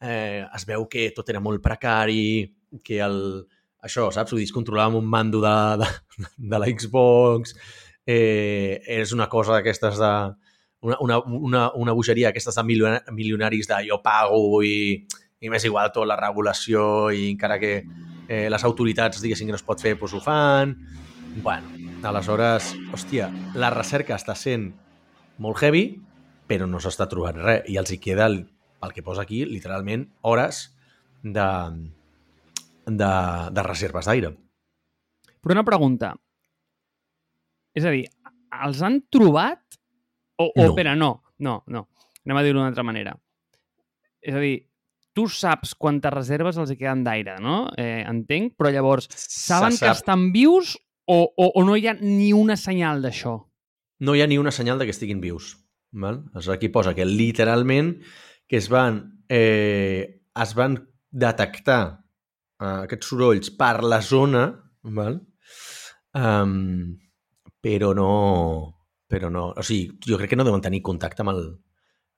[0.00, 2.48] eh, es veu que tot era molt precari,
[2.82, 3.18] que el,
[3.84, 4.32] això, saps?
[4.32, 5.90] Ho controlava amb un mando de, de,
[6.54, 7.54] de la Xbox,
[8.06, 10.14] eh, és una cosa d'aquestes de...
[10.82, 15.04] Una, una, una, una bogeria aquestes de milionaris de jo pago i,
[15.38, 17.70] i m'és igual tota la regulació i encara que
[18.26, 20.74] eh, les autoritats diguessin que no es pot fer, doncs ho fan.
[21.36, 24.70] bueno, aleshores, hòstia, la recerca està sent
[25.42, 25.84] molt heavy,
[26.48, 28.42] però no s'està trobant res i els hi queda, el,
[28.82, 30.64] pel que posa aquí, literalment hores
[31.22, 31.46] de,
[32.86, 33.12] de,
[33.54, 34.32] de reserves d'aire.
[35.42, 36.12] Però una pregunta.
[37.74, 38.04] És a dir,
[38.62, 39.62] els han trobat?
[40.38, 40.68] O, o No.
[40.70, 41.86] espera, no, no, no.
[42.26, 43.14] Anem a dir-ho d'una altra manera.
[44.22, 44.54] És a dir,
[45.12, 47.66] tu saps quantes reserves els hi queden d'aire, no?
[47.76, 49.98] Eh, entenc, però llavors, saben Se que sap.
[50.02, 53.38] estan vius o, o, o no hi ha ni una senyal d'això?
[54.02, 55.56] no hi ha ni una senyal de que estiguin vius.
[55.92, 56.24] Val?
[56.34, 58.00] Aquí posa que literalment
[58.48, 60.74] que es van, eh, es van
[61.10, 61.82] detectar
[62.58, 64.48] eh, aquests sorolls per la zona,
[64.82, 65.20] val?
[66.18, 66.98] Um,
[67.62, 68.08] però no...
[69.06, 69.52] Però no...
[69.54, 71.44] O sigui, jo crec que no deuen tenir contacte amb el...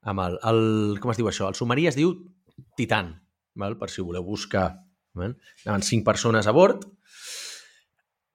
[0.09, 1.51] Amb el, el com es diu això?
[1.51, 2.15] El submarí es diu
[2.79, 3.13] Titan,
[3.61, 3.77] val?
[3.77, 4.71] per si voleu buscar.
[5.13, 5.37] Val?
[5.67, 6.89] Anaven cinc persones a bord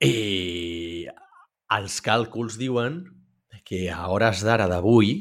[0.01, 1.07] i
[1.77, 3.03] els càlculs diuen
[3.71, 5.21] que a hores d'ara d'avui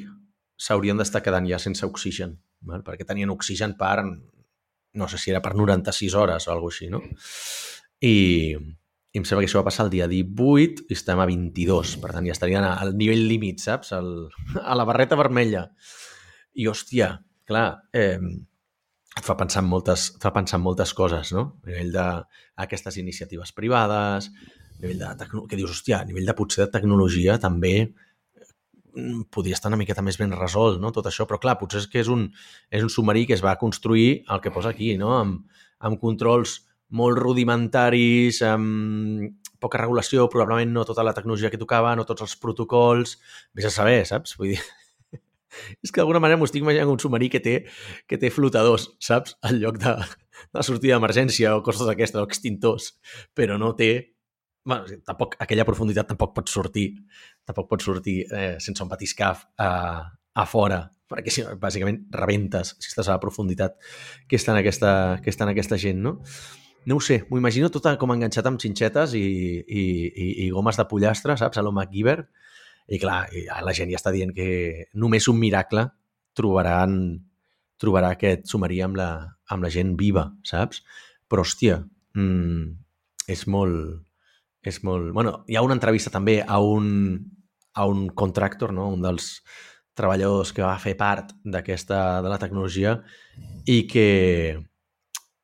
[0.60, 2.82] s'haurien d'estar quedant ja sense oxigen, val?
[2.88, 7.04] perquè tenien oxigen per, no sé si era per 96 hores o alguna així, no?
[8.02, 11.96] I, i em sembla que això va passar el dia 18 i estem a 22,
[12.02, 13.94] per tant ja estarien al nivell límit, saps?
[13.98, 14.14] El,
[14.62, 15.68] a la barreta vermella.
[16.56, 17.12] I, hòstia,
[17.48, 18.18] clar, eh,
[19.20, 21.46] et fa pensar en moltes, fa pensar en moltes coses, no?
[21.64, 24.32] A nivell d'aquestes iniciatives privades,
[24.82, 25.46] nivell de tecno...
[25.48, 30.06] que dius, hòstia, a nivell de potser de tecnologia també mm, podria estar una miqueta
[30.06, 30.94] més ben resolt, no?
[30.96, 32.30] tot això, però clar, potser és que és un,
[32.72, 35.14] és un submarí que es va construir el que posa aquí, no?
[35.18, 41.94] amb, amb controls molt rudimentaris, amb poca regulació, probablement no tota la tecnologia que tocava,
[41.96, 43.18] no tots els protocols,
[43.56, 44.38] vés a saber, saps?
[44.40, 44.62] Vull dir,
[45.84, 47.56] és que d'alguna manera m'ho estic imaginant un submarí que té,
[48.08, 49.36] que té flotadors, saps?
[49.46, 49.98] En lloc de,
[50.56, 52.94] de sortida d'emergència o coses d'aquestes, o extintors,
[53.38, 53.92] però no té
[54.66, 56.92] bueno, tampoc, aquella profunditat tampoc pot sortir
[57.48, 59.70] tampoc pot sortir eh, sense un batiscaf a,
[60.40, 63.78] a fora, perquè si no, bàsicament rebentes si estàs a la profunditat
[64.30, 64.92] que està en aquesta,
[65.24, 66.20] que està en aquesta gent, no?
[66.88, 69.26] No ho sé, m'ho imagino tot com enganxat amb xinxetes i,
[69.68, 71.60] i, i, i gomes de pollastre, saps?
[71.60, 72.22] A lo MacGyver.
[72.90, 75.84] I clar, i la gent ja està dient que només un miracle
[76.38, 76.94] trobaran,
[77.78, 79.10] trobarà aquest submarí amb la,
[79.52, 80.82] amb la gent viva, saps?
[81.30, 81.82] Però, hòstia,
[82.18, 82.64] mm,
[83.30, 84.00] és molt,
[84.62, 85.12] és molt...
[85.16, 87.20] Bueno, hi ha una entrevista també a un,
[87.74, 88.90] a un contractor, no?
[88.94, 89.38] un dels
[90.00, 92.98] treballadors que va fer part d'aquesta de la tecnologia
[93.68, 94.60] i que,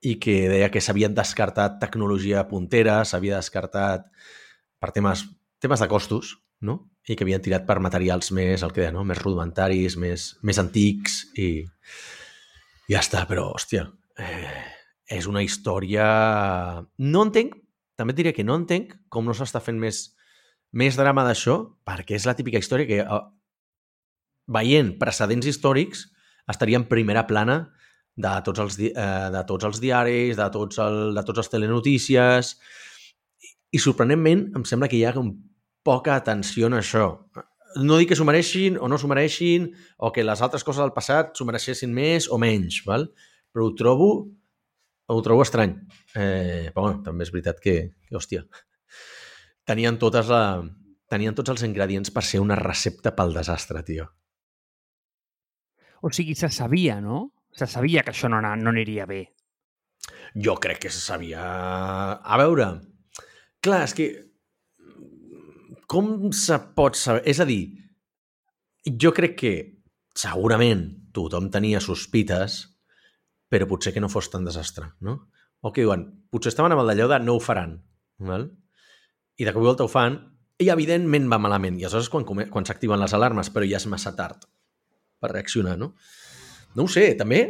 [0.03, 4.07] i que deia que s'havien descartat tecnologia puntera, s'havia descartat
[4.79, 5.25] per temes,
[5.63, 6.79] temes de costos, no?
[7.07, 9.03] i que havien tirat per materials més, el que deia, no?
[9.07, 11.49] més rudimentaris, més, més antics i
[12.89, 13.87] ja està, però, hòstia,
[14.21, 14.63] eh,
[15.11, 16.05] és una història...
[17.01, 17.55] No entenc,
[17.95, 20.01] també et diré que no entenc com no s'està fent més,
[20.75, 23.23] més drama d'això, perquè és la típica història que, eh,
[24.47, 26.05] veient precedents històrics,
[26.51, 27.71] estaria en primera plana
[28.15, 28.93] de tots els, eh,
[29.31, 32.53] de tots els diaris, de tots, el, de tots els telenotícies,
[33.41, 35.33] i, i sorprenentment em sembla que hi ha com
[35.85, 37.09] poca atenció en això.
[37.83, 40.95] No dic que s'ho mereixin o no s'ho mereixin, o que les altres coses del
[40.95, 43.09] passat s'ho mereixessin més o menys, val?
[43.55, 44.09] però ho trobo,
[45.07, 45.75] ho trobo estrany.
[46.15, 47.75] Eh, però bueno, també és veritat que,
[48.07, 48.45] que hòstia,
[49.67, 50.43] tenien, totes la,
[51.11, 54.09] tenien tots els ingredients per ser una recepta pel desastre, tio.
[56.05, 57.31] O sigui, se sabia, no?
[57.55, 59.23] Se sabia que això no, no aniria bé.
[60.35, 61.41] Jo crec que se sabia...
[62.19, 62.67] A veure,
[63.63, 64.09] clar, és que
[65.89, 67.23] com se pot saber?
[67.29, 67.61] És a dir,
[69.01, 69.53] jo crec que
[70.15, 72.59] segurament tothom tenia sospites,
[73.49, 75.19] però potser que no fos tan desastre, no?
[75.65, 77.79] O que diuen, potser estaven amb el d'allò de no ho faran,
[78.21, 78.49] val?
[79.35, 80.17] i de cop i volta ho fan,
[80.61, 81.79] i evidentment va malament.
[81.79, 84.47] I aleshores quan, quan s'activen les alarmes, però ja és massa tard
[85.19, 85.93] per reaccionar, no?
[86.75, 87.41] No ho sé, també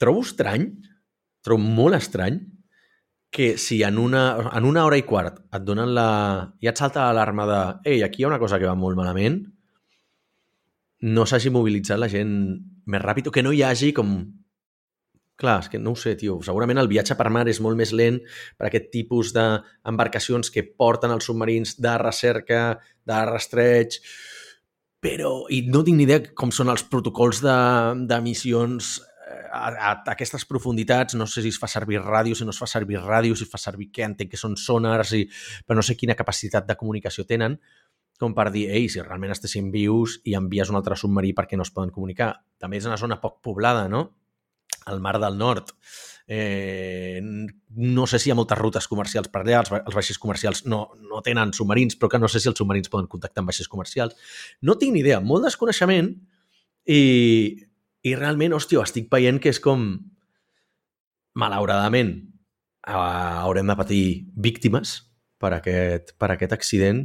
[0.00, 0.68] trobo estrany,
[1.44, 2.40] trobo molt estrany
[3.34, 6.08] que si en una, en una hora i quart et donen la...
[6.62, 9.40] ja et salta l'alarma de ei, aquí hi ha una cosa que va molt malament,
[11.04, 12.30] no s'hagi mobilitzat la gent
[12.86, 14.16] més ràpid o que no hi hagi com...
[15.40, 16.36] Clar, és que no ho sé, tio.
[16.46, 18.20] Segurament el viatge per mar és molt més lent
[18.58, 22.60] per aquest tipus d'embarcacions que porten els submarins de recerca,
[23.02, 23.98] de rastreig,
[25.04, 25.42] però...
[25.50, 29.10] I no tinc ni idea com són els protocols d'emissions de,
[29.54, 32.60] a, a, a aquestes profunditats, no sé si es fa servir ràdio, si no es
[32.60, 35.24] fa servir ràdio, si es fa servir què, entenc que són sonars, i,
[35.66, 37.58] però no sé quina capacitat de comunicació tenen,
[38.20, 41.66] com per dir, ei, si realment estessin vius i envies un altre submarí perquè no
[41.66, 42.30] es poden comunicar.
[42.62, 44.06] També és una zona poc poblada, no?
[44.90, 45.72] El Mar del Nord.
[46.26, 50.64] Eh, no sé si hi ha moltes rutes comercials per allà, els, els vaixells comercials
[50.64, 53.72] no, no tenen submarins, però que no sé si els submarins poden contactar amb vaixells
[53.72, 54.16] comercials.
[54.62, 56.14] No tinc ni idea, molt desconeixement
[56.88, 57.02] i
[58.04, 59.88] i realment, hòstia, estic veient que és com...
[61.34, 62.12] Malauradament,
[62.86, 64.04] haurem de patir
[64.38, 64.92] víctimes
[65.42, 67.00] per aquest, per aquest accident,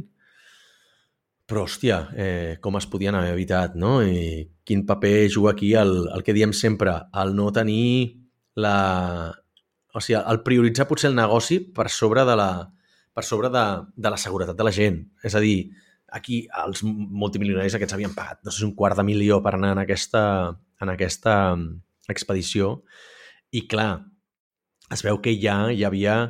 [1.50, 3.98] però, hòstia, eh, com es podien haver evitat, no?
[4.06, 8.22] I quin paper juga aquí el, el que diem sempre, el no tenir
[8.54, 9.34] la...
[9.90, 12.50] O sigui, el prioritzar potser el negoci per sobre de la,
[13.10, 13.64] per sobre de,
[13.96, 15.00] de la seguretat de la gent.
[15.26, 15.72] És a dir,
[16.14, 19.82] aquí els multimilionaris aquests havien pagat, no sé, un quart de milió per anar en
[19.82, 20.22] aquesta,
[20.82, 21.82] en aquesta mm,
[22.14, 22.76] expedició
[23.50, 24.04] i, clar,
[24.94, 26.20] es veu que ja hi havia...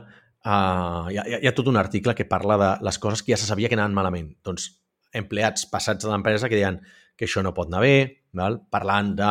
[0.40, 3.36] Uh, hi, ha, hi ha tot un article que parla de les coses que ja
[3.36, 4.30] se sabia que anaven malament.
[4.40, 4.70] Doncs
[5.16, 6.80] empleats passats de l'empresa que deien
[7.16, 7.96] que això no pot anar bé,
[8.36, 8.60] val?
[8.72, 9.30] parlant de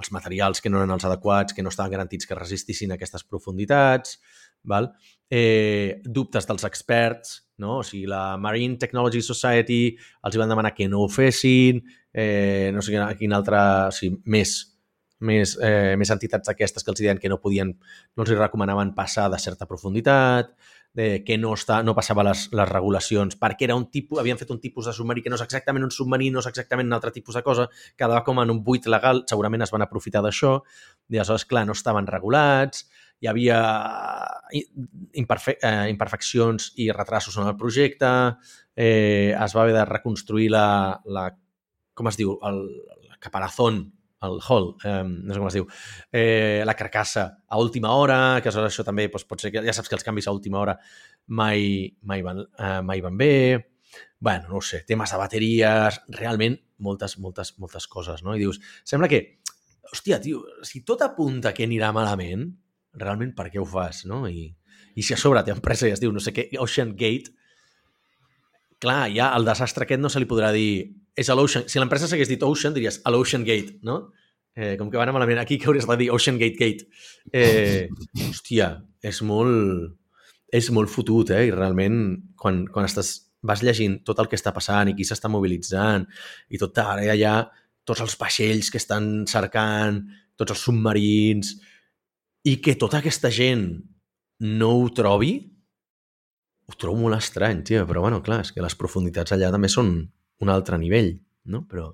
[0.00, 4.18] els materials que no eren els adequats, que no estaven garantits que resistissin aquestes profunditats,
[4.62, 4.90] val?
[5.30, 7.78] Eh, dubtes dels experts, no?
[7.78, 9.82] o sigui, la Marine Technology Society
[10.26, 14.56] els van demanar que no ho fessin, eh, no sé quin altre, o sigui, més,
[15.20, 17.74] més, eh, més entitats d'aquestes que els deien que no podien,
[18.16, 20.54] no els recomanaven passar de certa profunditat,
[20.92, 24.50] de que no, està, no passava les, les regulacions, perquè era un tipus, havien fet
[24.50, 27.12] un tipus de submarí que no és exactament un submarí, no és exactament un altre
[27.14, 30.56] tipus de cosa, quedava com en un buit legal, segurament es van aprofitar d'això,
[31.10, 32.88] i aleshores, clar, no estaven regulats,
[33.20, 33.60] hi havia
[35.20, 38.10] imperfe eh, imperfeccions i retrasos en el projecte,
[38.74, 40.66] eh, es va haver de reconstruir la,
[41.04, 41.28] la
[41.94, 42.64] com es diu, el,
[43.06, 43.84] el caparazón,
[44.22, 45.66] el hall, eh, no sé com es diu,
[46.12, 49.74] eh, la carcassa a última hora, que aleshores això també doncs, pot ser que ja
[49.76, 50.76] saps que els canvis a última hora
[51.26, 53.32] mai, mai, van, eh, mai van bé,
[54.20, 58.36] bueno, no sé, temes de bateries, realment moltes, moltes, moltes coses, no?
[58.36, 59.40] I dius, sembla que,
[59.90, 62.50] hòstia, tio, si tot apunta que anirà malament,
[63.00, 64.26] realment per què ho fas, no?
[64.28, 64.50] I,
[64.94, 67.32] i si a sobre té empresa i es diu, no sé què, Ocean Gate,
[68.80, 71.66] clar, ja el desastre aquest no se li podrà dir és a l'Ocean...
[71.70, 74.00] Si l'empresa s'hagués dit Ocean, diries a l'Ocean Gate, no?
[74.56, 76.86] Eh, com que van malament aquí, que hauries de dir Ocean Gate Gate.
[77.32, 77.88] Eh,
[78.28, 79.96] hòstia, és molt...
[80.50, 81.44] És molt fotut, eh?
[81.46, 82.00] I realment,
[82.34, 83.12] quan, quan estàs,
[83.46, 86.02] vas llegint tot el que està passant i qui s'està mobilitzant
[86.50, 87.36] i tot ara hi ha
[87.86, 90.02] tots els vaixells que estan cercant,
[90.36, 91.54] tots els submarins,
[92.50, 93.64] i que tota aquesta gent
[94.40, 95.34] no ho trobi,
[96.66, 97.84] ho trobo molt estrany, tio.
[97.88, 99.94] Però, bueno, clar, és que les profunditats allà també són
[100.40, 101.14] un altre nivell,
[101.52, 101.64] no?
[101.68, 101.90] Però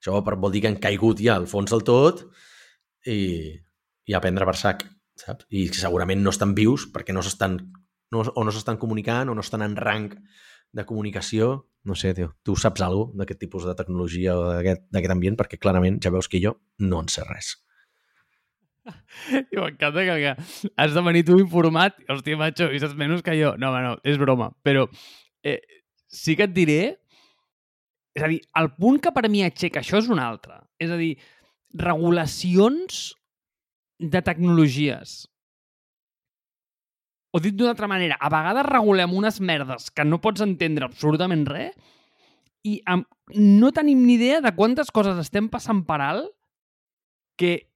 [0.00, 2.24] això vol dir que han caigut ja al fons del tot
[3.06, 3.52] i,
[4.06, 4.84] i a prendre per sac,
[5.18, 5.48] saps?
[5.52, 7.58] I segurament no estan vius perquè no s'estan
[8.10, 10.12] no, o no s'estan comunicant o no estan en rang
[10.72, 11.66] de comunicació.
[11.84, 15.38] No sé, tio, tu saps alguna d'aquest tipus de tecnologia o d'aquest ambient?
[15.38, 17.54] Perquè clarament ja veus que jo no en sé res.
[19.52, 21.96] I m'encanta que, que has de venir tu informat.
[22.08, 23.54] Hòstia, macho, i saps menys que jo.
[23.60, 24.50] No, home, no, és broma.
[24.66, 24.86] Però
[25.42, 25.60] eh,
[26.08, 26.80] sí que et diré...
[28.16, 30.58] És a dir, el punt que per mi aixeca això és un altre.
[30.82, 31.14] És a dir,
[31.76, 33.12] regulacions
[34.00, 35.28] de tecnologies.
[37.30, 41.44] O dit d'una altra manera, a vegades regulem unes merdes que no pots entendre absolutament
[41.46, 41.76] res
[42.66, 43.06] i amb,
[43.38, 46.32] no tenim ni idea de quantes coses estem passant per alt
[47.38, 47.70] que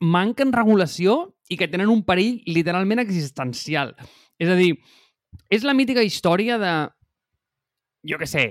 [0.00, 3.92] manquen regulació i que tenen un perill literalment existencial.
[4.40, 4.72] És a dir,
[5.52, 6.72] és la mítica història de,
[8.08, 8.46] jo què sé,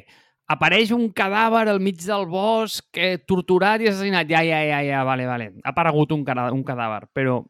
[0.52, 4.28] apareix un cadàver al mig del bosc, eh, torturat i assassinat.
[4.30, 5.52] Ja, ja, ja, ja, vale, vale.
[5.64, 7.42] Ha aparegut un, un cadàver, però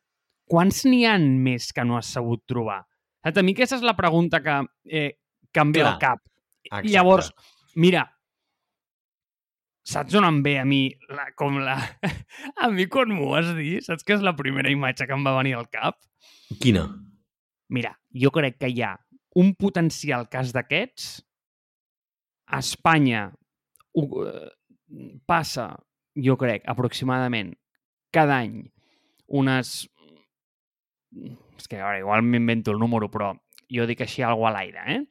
[0.50, 2.84] quants n'hi han més que no has sabut trobar?
[3.24, 4.58] A mi aquesta és la pregunta que,
[4.92, 5.12] eh,
[5.54, 5.94] que em ve Clar.
[5.94, 6.20] al cap.
[6.66, 6.90] Exacte.
[6.92, 7.32] Llavors,
[7.76, 8.04] mira,
[9.84, 11.78] saps on em ve a mi, la, com la...
[12.64, 15.38] a mi quan m'ho has dit, saps que és la primera imatge que em va
[15.40, 16.00] venir al cap?
[16.60, 16.88] Quina?
[17.74, 18.94] Mira, jo crec que hi ha
[19.40, 21.24] un potencial cas d'aquests.
[22.54, 23.26] A Espanya
[23.98, 24.46] uh,
[25.26, 25.72] passa,
[26.14, 27.54] jo crec, aproximadament
[28.14, 28.60] cada any
[29.34, 29.88] unes
[31.58, 33.32] és que ara, igual m'invento el número, però
[33.74, 35.02] jo dic així algo a l'aire, eh?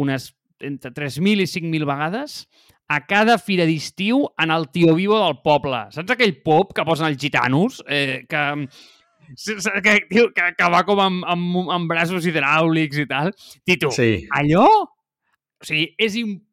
[0.00, 0.30] Unes
[0.62, 2.42] entre 3.000 i 5.000 vegades
[2.92, 5.86] a cada fira d'estiu en el tio vivo del poble.
[5.94, 7.80] Saps aquell pop que posen els gitanos?
[7.88, 8.42] Eh, que,
[9.84, 13.32] que, tio, que, que va com amb, amb, amb braços hidràulics i tal.
[13.64, 14.26] Tito, Sí.
[14.36, 14.66] allò...
[15.62, 16.51] O sigui, és impossible,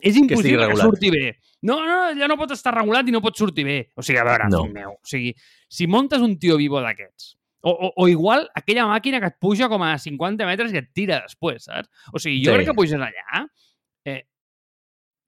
[0.00, 1.24] és impossible que, que surti bé.
[1.66, 3.78] No, no, allò no pot estar regulat i no pot sortir bé.
[3.98, 4.62] O sigui, a veure, No.
[4.72, 5.34] meu, o sigui,
[5.68, 9.68] si montes un tio vivo d'aquests, o, o, o igual aquella màquina que et puja
[9.68, 11.90] com a 50 metres i et tira després, saps?
[12.14, 12.56] O sigui, jo Sí.
[12.56, 13.42] crec que puges allà,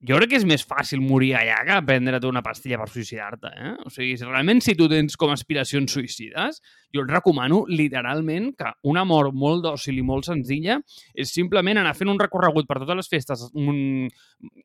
[0.02, 3.72] jo crec que és més fàcil morir allà que prendre't una pastilla per suïcidar-te, eh?
[3.86, 6.58] O sigui, si realment si tu tens com aspiracions suïcides,
[6.94, 10.80] jo et recomano literalment que una mort molt dòcil i molt senzilla
[11.14, 14.10] és simplement anar fent un recorregut per totes les festes un,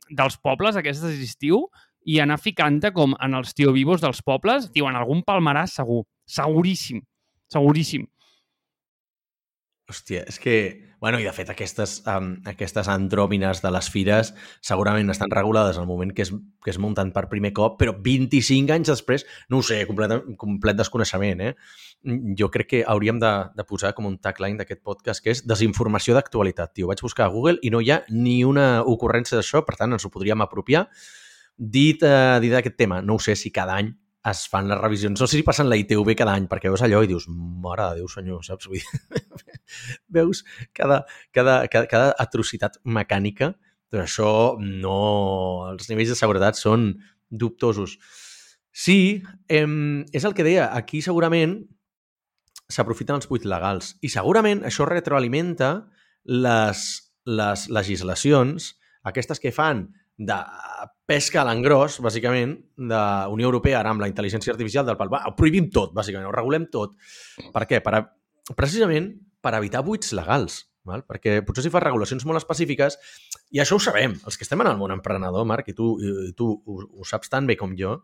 [0.09, 1.67] dels pobles aquestes d'estiu
[2.07, 6.01] i anar ficant-te com en els tio vivos dels pobles, tio, en algun palmaràs segur,
[6.25, 7.03] seguríssim,
[7.53, 8.09] seguríssim.
[9.87, 10.57] Hòstia, és que...
[10.99, 14.31] Bueno, i de fet aquestes, um, aquestes andròmines de les fires
[14.65, 18.73] segurament estan regulades al moment que es, que es munten per primer cop, però 25
[18.73, 21.53] anys després, no ho sé, complet, complet desconeixement, eh?
[22.39, 26.17] Jo crec que hauríem de, de posar com un tagline d'aquest podcast que és desinformació
[26.17, 26.89] d'actualitat, tio.
[26.89, 30.05] Vaig buscar a Google i no hi ha ni una ocurrència d'això, per tant, ens
[30.07, 30.87] ho podríem apropiar.
[31.57, 33.93] Dit, eh, dit d'aquest tema, no ho sé si cada any
[34.29, 35.19] es fan les revisions.
[35.19, 38.01] No sé si passen la ITV cada any, perquè veus allò i dius, mare de
[38.01, 38.67] Déu, senyor, saps?
[38.69, 39.47] Vull dir,
[40.17, 40.43] veus
[40.75, 41.03] cada,
[41.35, 43.53] cada, cada, cada atrocitat mecànica,
[43.91, 44.97] doncs això no...
[45.71, 46.91] Els nivells de seguretat són
[47.29, 47.97] dubtosos.
[48.77, 51.59] Sí, em, és el que deia, aquí segurament
[52.67, 55.71] s'aprofiten els buits legals i segurament això retroalimenta
[56.27, 56.83] les,
[57.25, 58.73] les legislacions,
[59.07, 59.87] aquestes que fan
[60.17, 60.37] de
[61.07, 62.55] pesca a l'engròs, bàsicament,
[62.89, 63.01] de
[63.31, 65.11] Unió Europea, ara amb la intel·ligència artificial del pal.
[65.13, 66.97] Va, ho prohibim tot, bàsicament, ho regulem tot.
[67.53, 67.79] Per què?
[67.85, 68.01] Per a,
[68.57, 69.13] precisament
[69.43, 70.63] per evitar buits legals.
[70.87, 71.03] Val?
[71.03, 72.95] Perquè potser si fas regulacions molt específiques,
[73.51, 76.31] i això ho sabem, els que estem en el món emprenedor, Marc, i tu, i
[76.37, 77.97] tu ho, ho saps tan bé com jo,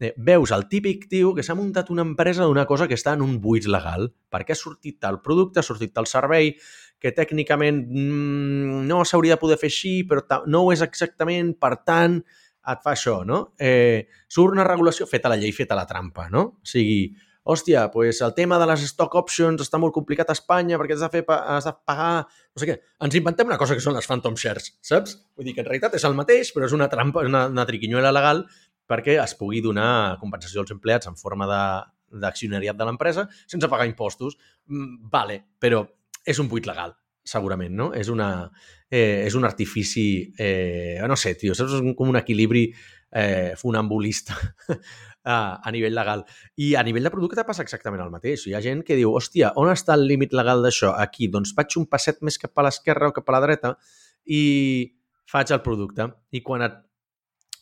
[0.00, 3.22] eh, veus el típic tio que s'ha muntat una empresa d'una cosa que està en
[3.24, 6.54] un buit legal, perquè ha sortit tal producte, ha sortit tal servei,
[7.00, 11.76] que tècnicament mm, no s'hauria de poder fer així, però no ho és exactament, per
[11.84, 12.20] tant,
[12.66, 13.52] et fa això, no?
[13.58, 16.42] Eh, surt una regulació feta la llei, feta la trampa, no?
[16.58, 17.14] O sigui,
[17.46, 21.04] hòstia, pues el tema de les stock options està molt complicat a Espanya perquè has
[21.04, 22.26] de, fer, has de pagar...
[22.26, 22.74] No sé què.
[23.06, 25.14] Ens inventem una cosa que són les phantom shares, saps?
[25.38, 28.10] Vull dir que en realitat és el mateix, però és una trampa, una, una triquinyuela
[28.16, 28.42] legal
[28.88, 33.86] perquè es pugui donar compensació als empleats en forma de- d'accionariat de l'empresa sense pagar
[33.86, 34.38] impostos.
[34.66, 35.84] Mm, vale, però
[36.24, 37.92] és un buit legal, segurament, no?
[37.94, 38.50] És, una,
[38.90, 41.52] eh, és un artifici, eh, no sé, tio?
[41.52, 42.68] És com un equilibri
[43.12, 44.34] eh, funambulista
[45.24, 46.24] a, a nivell legal.
[46.56, 48.46] I a nivell de producte passa exactament el mateix.
[48.46, 50.94] Hi ha gent que diu, hòstia, on està el límit legal d'això?
[51.02, 53.76] Aquí, doncs faig un passet més cap a l'esquerra o cap a la dreta
[54.26, 54.42] i
[55.30, 56.10] faig el producte.
[56.30, 56.78] I quan et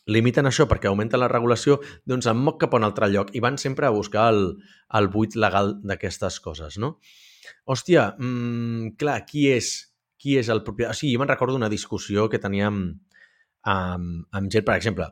[0.06, 1.78] limiten això perquè augmenta la regulació,
[2.08, 4.44] doncs em moc cap a un altre lloc i van sempre a buscar el,
[4.98, 6.98] el buit legal d'aquestes coses, no?
[7.64, 9.72] Hòstia, mmm, clar, qui és,
[10.20, 10.92] qui és el propietari?
[10.92, 12.80] O sigui, jo me'n recordo una discussió que teníem
[13.64, 15.08] amb, amb gent, per exemple,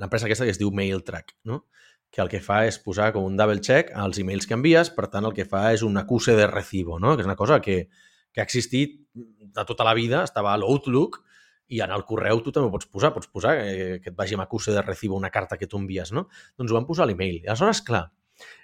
[0.00, 1.64] l'empresa aquesta que es diu MailTrack, no?
[2.14, 5.08] que el que fa és posar com un double check als emails que envies, per
[5.10, 7.16] tant, el que fa és un acuse de recibo, no?
[7.16, 7.88] que és una cosa que,
[8.30, 11.24] que ha existit de tota la vida, estava a l'Outlook,
[11.68, 14.36] i en el correu tu també ho pots posar, pots posar eh, que et vagi
[14.36, 16.26] amb acuse de recibo una carta que tu envies, no?
[16.58, 17.40] Doncs ho van posar a l'email.
[17.46, 18.04] Aleshores, clar,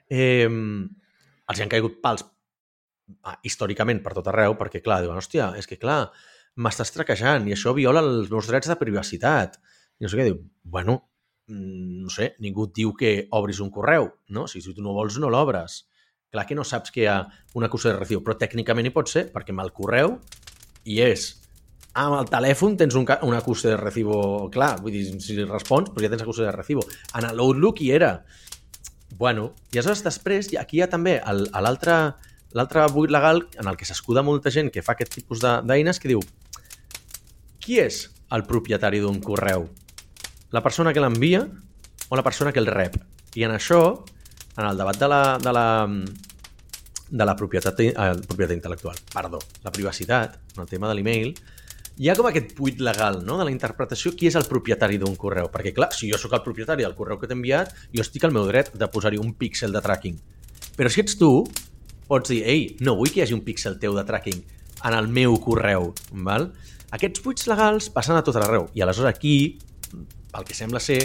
[0.08, 2.26] eh, els hi han caigut pals
[3.24, 6.02] ah, històricament per tot arreu, perquè, clar, diuen, hòstia, és que, clar,
[6.60, 9.56] m'estàs traquejant i això viola els meus drets de privacitat.
[10.00, 10.98] I no sé què, diu, bueno,
[11.48, 14.46] mm, no sé, ningú et diu que obris un correu, no?
[14.50, 15.84] Si, si tu no vols, no l'obres.
[16.30, 17.20] Clar que no saps que hi ha
[17.58, 20.18] una acusació de recibo, però tècnicament hi pot ser, perquè amb el correu
[20.86, 21.39] hi és.
[21.98, 26.04] Amb el telèfon tens un, una acusació de recibo, clar, vull dir, si respons, doncs
[26.04, 26.84] ja tens acusació de recibo.
[27.18, 28.12] En l'Outlook hi era.
[29.18, 34.22] Bueno, i aleshores després, aquí hi ha també l'altre buit legal en el que s'escuda
[34.22, 36.22] molta gent que fa aquest tipus de- d'eines que diu
[37.60, 39.68] qui és el propietari d'un correu?
[40.50, 41.42] La persona que l'envia
[42.08, 42.96] o la persona que el rep?
[43.34, 44.04] I en això,
[44.56, 45.66] en el debat de la, de la,
[47.10, 47.92] de la propietat, eh,
[48.26, 51.34] propietat intel·lectual, perdó, la privacitat, en el tema de l'email,
[51.98, 53.38] hi ha com aquest buit legal no?
[53.38, 55.50] de la interpretació qui és el propietari d'un correu.
[55.52, 58.34] Perquè, clar, si jo sóc el propietari del correu que t'he enviat, jo estic al
[58.36, 60.20] meu dret de posar-hi un píxel de tracking.
[60.76, 61.30] Però si ets tu,
[62.10, 64.40] pots dir, ei, no vull que hi hagi un píxel teu de tracking
[64.84, 65.90] en el meu correu.
[66.26, 66.50] Val?
[66.96, 68.70] Aquests buits legals passen a tot arreu.
[68.74, 69.58] I aleshores aquí,
[70.30, 71.02] pel que sembla ser,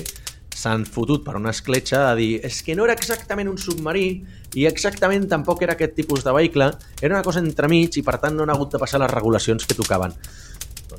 [0.55, 4.07] s'han fotut per una escletxa de dir és que no era exactament un submarí
[4.55, 6.69] i exactament tampoc era aquest tipus de vehicle,
[7.01, 9.75] era una cosa entremig i per tant no han hagut de passar les regulacions que
[9.75, 10.15] tocaven.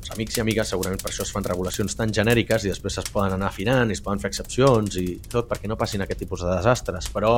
[0.06, 3.08] Doncs amics i amigues, segurament per això es fan regulacions tan genèriques i després es
[3.10, 6.44] poden anar afinant i es poden fer excepcions i tot perquè no passin aquest tipus
[6.44, 7.32] de desastres, però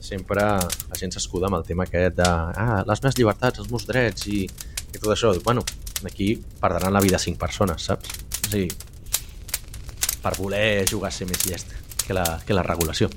[0.00, 3.84] sempre la gent s'escuda amb el tema aquest de ah, les meves llibertats, els meus
[3.84, 5.34] drets i, i tot això.
[5.44, 5.66] Bueno,
[6.08, 6.30] aquí
[6.62, 8.16] perdran la vida cinc persones, saps?
[8.40, 8.72] O sigui,
[10.24, 11.76] per voler jugar a ser més llest
[12.06, 13.12] que la, que la regulació.